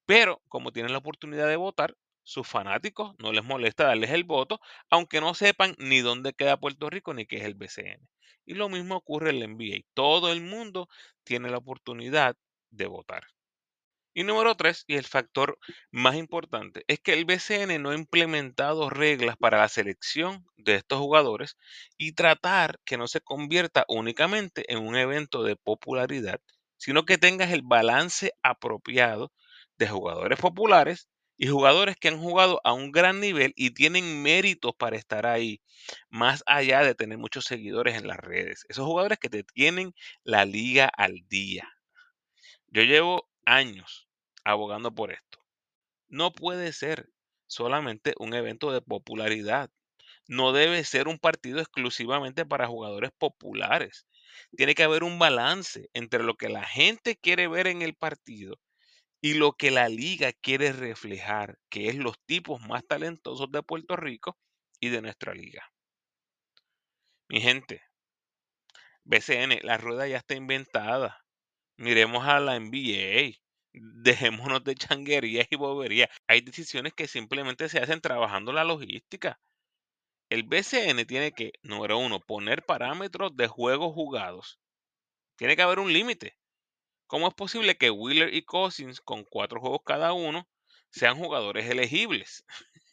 pero 0.05 0.43
como 0.49 0.73
tienen 0.73 0.93
la 0.93 0.99
oportunidad 0.99 1.49
de 1.49 1.57
votar, 1.57 1.97
sus 2.29 2.47
fanáticos 2.47 3.15
no 3.19 3.33
les 3.33 3.43
molesta 3.43 3.85
darles 3.85 4.11
el 4.11 4.25
voto, 4.25 4.61
aunque 4.91 5.23
no 5.23 5.33
sepan 5.33 5.75
ni 5.79 6.01
dónde 6.01 6.35
queda 6.35 6.61
Puerto 6.61 6.91
Rico 6.91 7.15
ni 7.15 7.25
qué 7.25 7.39
es 7.39 7.45
el 7.45 7.55
BCN. 7.55 8.07
Y 8.45 8.53
lo 8.53 8.69
mismo 8.69 8.97
ocurre 8.97 9.31
en 9.31 9.41
la 9.41 9.47
NBA. 9.47 9.87
Todo 9.95 10.31
el 10.31 10.43
mundo 10.43 10.91
tiene 11.25 11.49
la 11.49 11.57
oportunidad 11.57 12.37
de 12.71 12.87
votar. 12.87 13.25
Y 14.13 14.25
número 14.25 14.55
tres, 14.57 14.85
y 14.87 14.97
el 14.97 15.07
factor 15.07 15.59
más 15.91 16.17
importante, 16.17 16.85
es 16.87 17.01
que 17.01 17.15
el 17.15 17.25
BCN 17.25 17.81
no 17.81 17.91
ha 17.91 17.95
implementado 17.95 18.91
reglas 18.91 19.39
para 19.39 19.61
la 19.61 19.69
selección 19.69 20.45
de 20.59 20.75
estos 20.75 20.99
jugadores 20.99 21.57
y 21.97 22.13
tratar 22.13 22.79
que 22.85 22.99
no 22.99 23.09
se 23.09 23.23
convierta 23.23 23.87
únicamente 23.89 24.71
en 24.71 24.87
un 24.87 24.97
evento 24.97 25.45
de 25.45 25.57
popularidad, 25.57 26.41
sino 26.77 27.07
que 27.07 27.17
tengas 27.17 27.53
el 27.53 27.63
balance 27.63 28.33
apropiado 28.43 29.33
de 29.79 29.89
jugadores 29.89 30.39
populares 30.39 31.09
y 31.39 31.47
jugadores 31.47 31.97
que 31.97 32.09
han 32.09 32.19
jugado 32.19 32.61
a 32.65 32.73
un 32.73 32.91
gran 32.91 33.21
nivel 33.21 33.53
y 33.57 33.71
tienen 33.71 34.23
méritos 34.23 34.75
para 34.77 34.97
estar 34.97 35.25
ahí, 35.25 35.63
más 36.11 36.43
allá 36.47 36.83
de 36.83 36.97
tener 36.97 37.17
muchos 37.17 37.45
seguidores 37.45 37.97
en 37.97 38.09
las 38.09 38.19
redes. 38.19 38.67
Esos 38.69 38.85
jugadores 38.85 39.19
que 39.19 39.31
te 39.31 39.45
tienen 39.45 39.95
la 40.25 40.45
liga 40.45 40.87
al 40.87 41.27
día. 41.29 41.69
Yo 42.67 42.83
llevo 42.83 43.31
años 43.47 44.09
abogando 44.45 44.93
por 44.93 45.13
esto. 45.13 45.39
No 46.09 46.33
puede 46.33 46.73
ser 46.73 47.09
solamente 47.47 48.15
un 48.19 48.35
evento 48.35 48.73
de 48.73 48.83
popularidad. 48.83 49.71
No 50.27 50.53
debe 50.53 50.83
ser 50.83 51.07
un 51.07 51.19
partido 51.19 51.61
exclusivamente 51.61 52.45
para 52.47 52.67
jugadores 52.67 53.13
populares. 53.17 54.07
Tiene 54.57 54.75
que 54.75 54.83
haber 54.83 55.05
un 55.05 55.21
balance 55.21 55.89
entre 55.95 56.25
lo 56.25 56.35
que 56.35 56.49
la 56.49 56.65
gente 56.65 57.17
quiere 57.17 57.47
ver 57.47 57.69
en 57.69 57.83
el 57.83 57.95
partido 57.95 58.59
y 59.21 59.35
lo 59.35 59.53
que 59.53 59.71
la 59.71 59.89
liga 59.89 60.33
quiere 60.33 60.73
reflejar, 60.73 61.59
que 61.71 61.89
es 61.89 61.97
los 61.97 62.19
tipos 62.27 62.61
más 62.63 62.87
talentosos 62.87 63.51
de 63.51 63.63
Puerto 63.63 63.97
Rico 63.97 64.37
y 64.81 64.89
de 64.91 65.03
nuestra 65.03 65.35
liga. 65.35 65.63
Mi 67.29 67.41
gente, 67.41 67.83
BCN, 69.05 69.61
la 69.63 69.77
rueda 69.77 70.07
ya 70.07 70.19
está 70.19 70.35
inventada. 70.35 71.25
Miremos 71.77 72.27
a 72.27 72.41
la 72.41 72.59
NBA 72.59 73.39
dejémonos 73.73 74.65
de 74.65 74.75
changuerías 74.75 75.47
y 75.51 75.57
boberías. 75.57 76.09
Hay 76.27 76.41
decisiones 76.41 76.93
que 76.95 77.07
simplemente 77.07 77.69
se 77.69 77.79
hacen 77.79 78.01
trabajando 78.01 78.53
la 78.53 78.65
logística. 78.65 79.39
El 80.31 80.43
BCN 80.43 81.07
tiene 81.07 81.33
que, 81.33 81.53
número 81.63 81.99
uno, 81.99 82.21
poner 82.21 82.65
parámetros 82.65 83.37
de 83.37 83.49
juegos 83.49 83.95
jugados. 83.95 84.59
Tiene 85.37 85.57
que 85.57 85.63
haber 85.63 85.79
un 85.79 85.93
límite. 85.93 86.37
¿Cómo 87.09 87.27
es 87.29 87.35
posible 87.35 87.79
que 87.79 87.91
Wheeler 87.91 88.35
y 88.35 88.43
Cousins, 88.43 89.01
con 89.01 89.25
cuatro 89.25 89.61
juegos 89.61 89.81
cada 89.85 90.13
uno, 90.13 90.47
sean 90.91 91.17
jugadores 91.17 91.69
elegibles? 91.71 92.45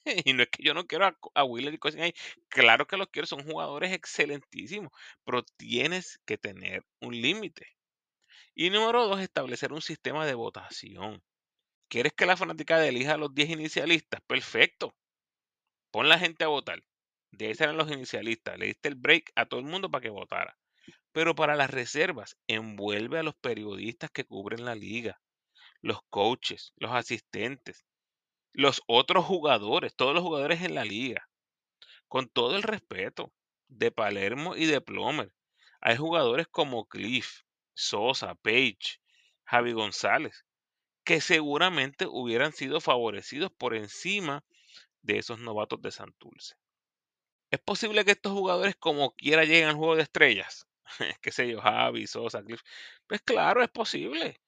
y 0.25 0.33
no 0.33 0.43
es 0.43 0.49
que 0.49 0.63
yo 0.63 0.73
no 0.73 0.87
quiero 0.87 1.05
a, 1.33 1.43
Wheeler 1.43 1.73
y 1.73 1.77
Cousins 1.77 2.03
ahí. 2.03 2.13
Claro 2.47 2.87
que 2.87 2.95
los 2.95 3.09
quiero, 3.09 3.27
son 3.27 3.43
jugadores 3.43 3.91
excelentísimos, 3.91 4.91
pero 5.25 5.43
tienes 5.43 6.21
que 6.25 6.37
tener 6.37 6.85
un 7.01 7.21
límite. 7.21 7.67
Y 8.55 8.69
número 8.69 9.05
dos, 9.05 9.19
establecer 9.19 9.73
un 9.73 9.81
sistema 9.81 10.25
de 10.25 10.33
votación. 10.33 11.21
¿Quieres 11.89 12.13
que 12.13 12.25
la 12.25 12.37
fanática 12.37 12.85
elija 12.87 13.15
a 13.15 13.17
los 13.17 13.33
10 13.35 13.49
inicialistas? 13.49 14.21
Perfecto. 14.27 14.95
Pon 15.91 16.07
la 16.09 16.19
gente 16.19 16.45
a 16.45 16.47
votar. 16.47 16.81
De 17.31 17.47
ahí 17.47 17.55
serán 17.55 17.77
los 17.77 17.91
inicialistas. 17.91 18.57
Le 18.57 18.67
diste 18.67 18.87
el 18.89 18.95
break 18.95 19.33
a 19.35 19.45
todo 19.45 19.59
el 19.59 19.65
mundo 19.65 19.91
para 19.91 20.03
que 20.03 20.09
votara. 20.09 20.57
Pero 21.15 21.33
para 21.33 21.55
las 21.55 21.69
reservas, 21.69 22.35
envuelve 22.45 23.17
a 23.17 23.23
los 23.23 23.35
periodistas 23.35 24.11
que 24.11 24.25
cubren 24.25 24.65
la 24.65 24.75
liga, 24.75 25.21
los 25.79 26.01
coaches, 26.09 26.73
los 26.75 26.91
asistentes, 26.91 27.85
los 28.51 28.81
otros 28.85 29.23
jugadores, 29.23 29.95
todos 29.95 30.13
los 30.13 30.23
jugadores 30.23 30.61
en 30.61 30.75
la 30.75 30.83
liga. 30.83 31.29
Con 32.09 32.27
todo 32.27 32.57
el 32.57 32.63
respeto 32.63 33.31
de 33.69 33.91
Palermo 33.91 34.57
y 34.57 34.65
de 34.65 34.81
Plomer, 34.81 35.33
hay 35.79 35.95
jugadores 35.95 36.49
como 36.49 36.85
Cliff, 36.85 37.43
Sosa, 37.73 38.35
Page, 38.35 38.99
Javi 39.45 39.71
González, 39.71 40.43
que 41.05 41.21
seguramente 41.21 42.07
hubieran 42.07 42.51
sido 42.51 42.81
favorecidos 42.81 43.53
por 43.53 43.73
encima 43.73 44.43
de 45.01 45.19
esos 45.19 45.39
novatos 45.39 45.81
de 45.81 45.91
Santurce. 45.91 46.55
¿Es 47.51 47.61
posible 47.61 48.03
que 48.03 48.11
estos 48.11 48.33
jugadores 48.33 48.75
como 48.75 49.13
quiera 49.13 49.45
lleguen 49.45 49.69
al 49.69 49.75
juego 49.75 49.95
de 49.95 50.03
estrellas? 50.03 50.67
qué 51.21 51.31
sé 51.31 51.49
yo, 51.49 51.61
Javi, 51.61 52.07
Sosa, 52.07 52.43
Cliff. 52.43 52.61
Pues 53.07 53.21
claro, 53.21 53.63
es 53.63 53.69
posible. 53.69 54.39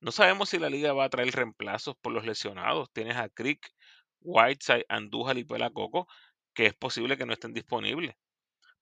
No 0.00 0.12
sabemos 0.12 0.50
si 0.50 0.58
la 0.58 0.70
liga 0.70 0.92
va 0.94 1.04
a 1.06 1.10
traer 1.10 1.32
reemplazos 1.34 1.96
por 1.96 2.12
los 2.12 2.26
lesionados. 2.26 2.90
Tienes 2.92 3.16
a 3.16 3.28
Crick, 3.30 3.72
Whiteside, 4.20 4.86
Andújar 4.88 5.38
y 5.38 5.44
Pelacoco, 5.44 6.08
que 6.54 6.66
es 6.66 6.74
posible 6.74 7.16
que 7.18 7.26
no 7.26 7.32
estén 7.32 7.54
disponibles. 7.54 8.16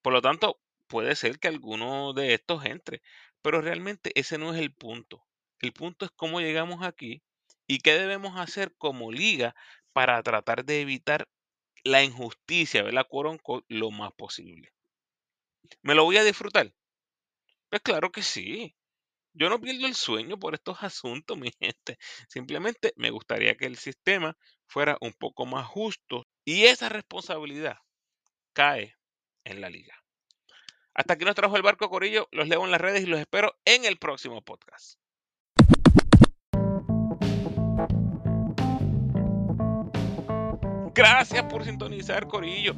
Por 0.03 0.12
lo 0.12 0.23
tanto, 0.23 0.61
puede 0.88 1.14
ser 1.16 1.38
que 1.38 1.49
alguno 1.49 2.12
de 2.12 2.35
estos 2.35 2.64
entre, 2.64 3.03
pero 3.42 3.61
realmente 3.61 4.12
ese 4.16 4.38
no 4.38 4.55
es 4.55 4.61
el 4.61 4.75
punto. 4.75 5.25
El 5.61 5.73
punto 5.73 6.05
es 6.05 6.11
cómo 6.12 6.40
llegamos 6.40 6.85
aquí 6.85 7.23
y 7.68 7.79
qué 7.81 7.92
debemos 7.94 8.38
hacer 8.38 8.75
como 8.79 9.12
liga 9.12 9.55
para 9.92 10.23
tratar 10.23 10.64
de 10.64 10.81
evitar 10.81 11.29
la 11.85 12.05
injusticia, 12.05 12.83
¿verdad? 12.83 13.07
Quote 13.09 13.64
lo 13.68 13.90
más 13.90 14.12
posible. 14.14 14.73
¿Me 15.83 15.94
lo 15.97 16.05
voy 16.05 16.16
a 16.18 16.23
disfrutar? 16.25 16.73
Pues 17.70 17.83
claro 17.83 18.11
que 18.11 18.22
sí. 18.22 18.74
Yo 19.35 19.48
no 19.50 19.61
pierdo 19.61 19.87
el 19.87 19.94
sueño 19.94 20.38
por 20.38 20.54
estos 20.54 20.83
asuntos, 20.83 21.38
mi 21.38 21.50
gente. 21.61 21.98
Simplemente 22.28 22.92
me 22.96 23.11
gustaría 23.11 23.57
que 23.57 23.66
el 23.66 23.76
sistema 23.76 24.37
fuera 24.66 24.98
un 25.00 25.12
poco 25.12 25.46
más 25.46 25.66
justo 25.66 26.26
y 26.44 26.64
esa 26.64 26.88
responsabilidad 26.88 27.78
cae 28.54 28.96
en 29.44 29.61
la 29.61 29.70
liga. 29.70 29.94
Hasta 30.94 31.14
aquí 31.14 31.24
nos 31.24 31.37
trajo 31.37 31.57
el 31.57 31.62
barco 31.62 31.88
Corillo. 31.90 32.28
Los 32.33 32.48
leo 32.48 32.64
en 32.64 32.70
las 32.72 32.81
redes 32.81 33.02
y 33.04 33.07
los 33.07 33.20
espero 33.20 33.57
en 33.64 33.85
el 33.85 33.98
próximo 33.98 34.42
podcast. 34.42 34.98
Gracias 40.99 41.45
por 41.45 41.65
sintonizar, 41.65 42.27
Corillo. 42.27 42.75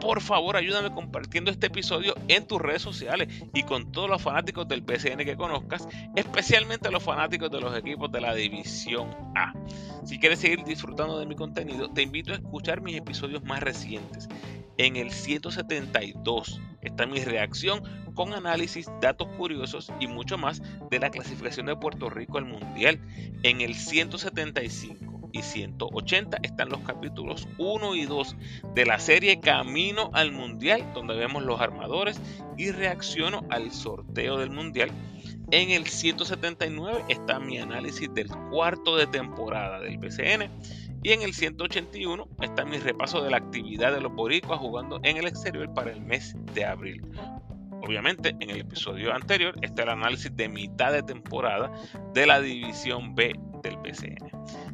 Por 0.00 0.20
favor, 0.20 0.54
ayúdame 0.56 0.92
compartiendo 0.92 1.50
este 1.50 1.66
episodio 1.66 2.14
en 2.28 2.46
tus 2.46 2.62
redes 2.62 2.82
sociales 2.82 3.28
y 3.52 3.64
con 3.64 3.90
todos 3.90 4.08
los 4.08 4.22
fanáticos 4.22 4.68
del 4.68 4.84
PCN 4.84 5.24
que 5.24 5.36
conozcas, 5.36 5.88
especialmente 6.14 6.92
los 6.92 7.02
fanáticos 7.02 7.50
de 7.50 7.60
los 7.60 7.76
equipos 7.76 8.12
de 8.12 8.20
la 8.20 8.32
División 8.32 9.10
A. 9.34 9.54
Si 10.04 10.20
quieres 10.20 10.38
seguir 10.38 10.62
disfrutando 10.62 11.18
de 11.18 11.26
mi 11.26 11.34
contenido, 11.34 11.90
te 11.90 12.02
invito 12.02 12.30
a 12.30 12.36
escuchar 12.36 12.80
mis 12.80 12.96
episodios 12.96 13.42
más 13.42 13.58
recientes. 13.58 14.28
En 14.78 14.94
el 14.94 15.10
172 15.10 16.60
está 16.80 17.06
mi 17.06 17.24
reacción 17.24 17.82
con 18.14 18.34
análisis, 18.34 18.88
datos 19.00 19.26
curiosos 19.36 19.92
y 19.98 20.06
mucho 20.06 20.38
más 20.38 20.62
de 20.92 21.00
la 21.00 21.10
clasificación 21.10 21.66
de 21.66 21.74
Puerto 21.74 22.08
Rico 22.08 22.38
al 22.38 22.44
Mundial. 22.44 23.00
En 23.42 23.62
el 23.62 23.74
175 23.74 25.13
y 25.34 25.42
180 25.42 26.38
están 26.42 26.68
los 26.68 26.80
capítulos 26.80 27.48
1 27.58 27.96
y 27.96 28.06
2 28.06 28.36
de 28.74 28.86
la 28.86 29.00
serie 29.00 29.40
Camino 29.40 30.10
al 30.14 30.30
Mundial, 30.30 30.92
donde 30.94 31.16
vemos 31.16 31.42
los 31.42 31.60
armadores 31.60 32.20
y 32.56 32.70
reacciono 32.70 33.42
al 33.50 33.72
sorteo 33.72 34.38
del 34.38 34.50
Mundial. 34.50 34.92
En 35.50 35.70
el 35.70 35.86
179 35.86 37.04
está 37.08 37.40
mi 37.40 37.58
análisis 37.58 38.08
del 38.14 38.28
cuarto 38.50 38.96
de 38.96 39.08
temporada 39.08 39.80
del 39.80 39.98
BCN. 39.98 40.50
Y 41.02 41.12
en 41.12 41.20
el 41.20 41.34
181 41.34 42.28
está 42.40 42.64
mi 42.64 42.78
repaso 42.78 43.22
de 43.22 43.30
la 43.30 43.36
actividad 43.36 43.92
de 43.92 44.00
los 44.00 44.14
boricuas 44.14 44.58
jugando 44.58 45.00
en 45.02 45.16
el 45.18 45.26
exterior 45.26 45.74
para 45.74 45.90
el 45.90 46.00
mes 46.00 46.34
de 46.54 46.64
abril. 46.64 47.02
Obviamente, 47.82 48.34
en 48.40 48.48
el 48.48 48.60
episodio 48.60 49.12
anterior 49.12 49.54
está 49.60 49.82
el 49.82 49.90
análisis 49.90 50.34
de 50.34 50.48
mitad 50.48 50.92
de 50.92 51.02
temporada 51.02 51.70
de 52.14 52.24
la 52.24 52.40
División 52.40 53.14
B 53.14 53.34
del 53.62 53.76
BCN. 53.76 54.30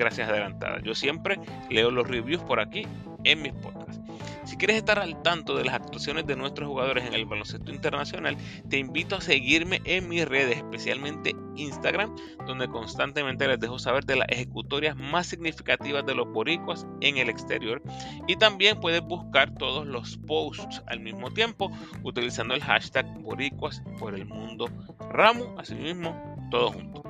gracias 0.00 0.28
adelantadas. 0.30 0.82
Yo 0.82 0.94
siempre 0.94 1.38
leo 1.68 1.90
los 1.90 2.08
reviews 2.08 2.42
por 2.42 2.58
aquí 2.58 2.86
en 3.24 3.42
mis 3.42 3.52
podcasts. 3.52 4.00
Si 4.44 4.56
quieres 4.56 4.78
estar 4.78 4.98
al 4.98 5.22
tanto 5.22 5.54
de 5.54 5.64
las 5.64 5.74
actuaciones 5.74 6.26
de 6.26 6.34
nuestros 6.34 6.66
jugadores 6.66 7.06
en 7.06 7.12
el 7.12 7.26
baloncesto 7.26 7.70
internacional, 7.70 8.36
te 8.68 8.78
invito 8.78 9.16
a 9.16 9.20
seguirme 9.20 9.82
en 9.84 10.08
mis 10.08 10.26
redes, 10.26 10.56
especialmente 10.56 11.36
Instagram, 11.56 12.16
donde 12.46 12.66
constantemente 12.68 13.46
les 13.46 13.60
dejo 13.60 13.78
saber 13.78 14.04
de 14.06 14.16
las 14.16 14.28
ejecutorias 14.30 14.96
más 14.96 15.26
significativas 15.26 16.06
de 16.06 16.14
los 16.14 16.26
boricuas 16.32 16.86
en 17.02 17.18
el 17.18 17.28
exterior. 17.28 17.82
Y 18.26 18.36
también 18.36 18.80
puedes 18.80 19.02
buscar 19.02 19.54
todos 19.54 19.86
los 19.86 20.16
posts 20.26 20.82
al 20.86 21.00
mismo 21.00 21.30
tiempo 21.30 21.70
utilizando 22.02 22.54
el 22.54 22.62
hashtag 22.62 23.06
boricuas 23.20 23.82
por 23.98 24.14
el 24.14 24.24
mundo 24.24 24.68
ramo, 25.10 25.54
así 25.58 25.74
mismo, 25.74 26.39
todo 26.50 26.72
junto. 26.72 27.02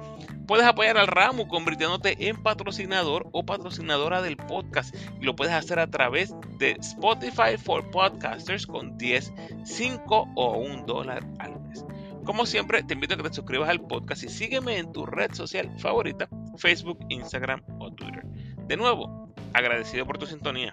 Puedes 0.46 0.66
apoyar 0.66 0.98
al 0.98 1.06
ramo 1.06 1.46
convirtiéndote 1.46 2.28
en 2.28 2.42
patrocinador 2.42 3.28
o 3.30 3.44
patrocinadora 3.44 4.20
del 4.20 4.36
podcast 4.36 4.92
y 5.20 5.24
lo 5.24 5.36
puedes 5.36 5.54
hacer 5.54 5.78
a 5.78 5.88
través 5.88 6.34
de 6.58 6.72
Spotify 6.80 7.56
for 7.56 7.88
Podcasters 7.90 8.66
con 8.66 8.98
10, 8.98 9.32
5 9.64 10.28
o 10.34 10.58
1 10.58 10.86
dólar 10.86 11.24
al 11.38 11.60
mes. 11.60 11.84
Como 12.24 12.46
siempre, 12.46 12.82
te 12.82 12.94
invito 12.94 13.14
a 13.14 13.16
que 13.16 13.22
te 13.22 13.34
suscribas 13.34 13.68
al 13.68 13.80
podcast 13.80 14.24
y 14.24 14.28
sígueme 14.28 14.78
en 14.78 14.92
tu 14.92 15.06
red 15.06 15.32
social 15.34 15.70
favorita, 15.78 16.28
Facebook, 16.56 16.98
Instagram 17.08 17.62
o 17.78 17.92
Twitter. 17.92 18.24
De 18.66 18.76
nuevo, 18.76 19.32
agradecido 19.52 20.04
por 20.04 20.18
tu 20.18 20.26
sintonía. 20.26 20.72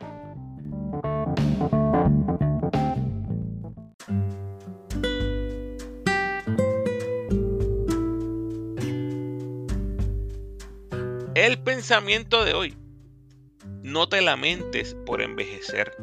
El 11.37 11.59
pensamiento 11.59 12.43
de 12.45 12.55
hoy. 12.55 12.73
No 13.83 14.09
te 14.09 14.21
lamentes 14.21 14.95
por 15.05 15.21
envejecer. 15.21 15.95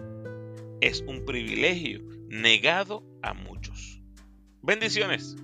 Es 0.81 1.01
un 1.09 1.25
privilegio 1.25 2.03
negado 2.29 3.03
a 3.21 3.35
muchos. 3.35 4.01
Bendiciones. 4.63 5.35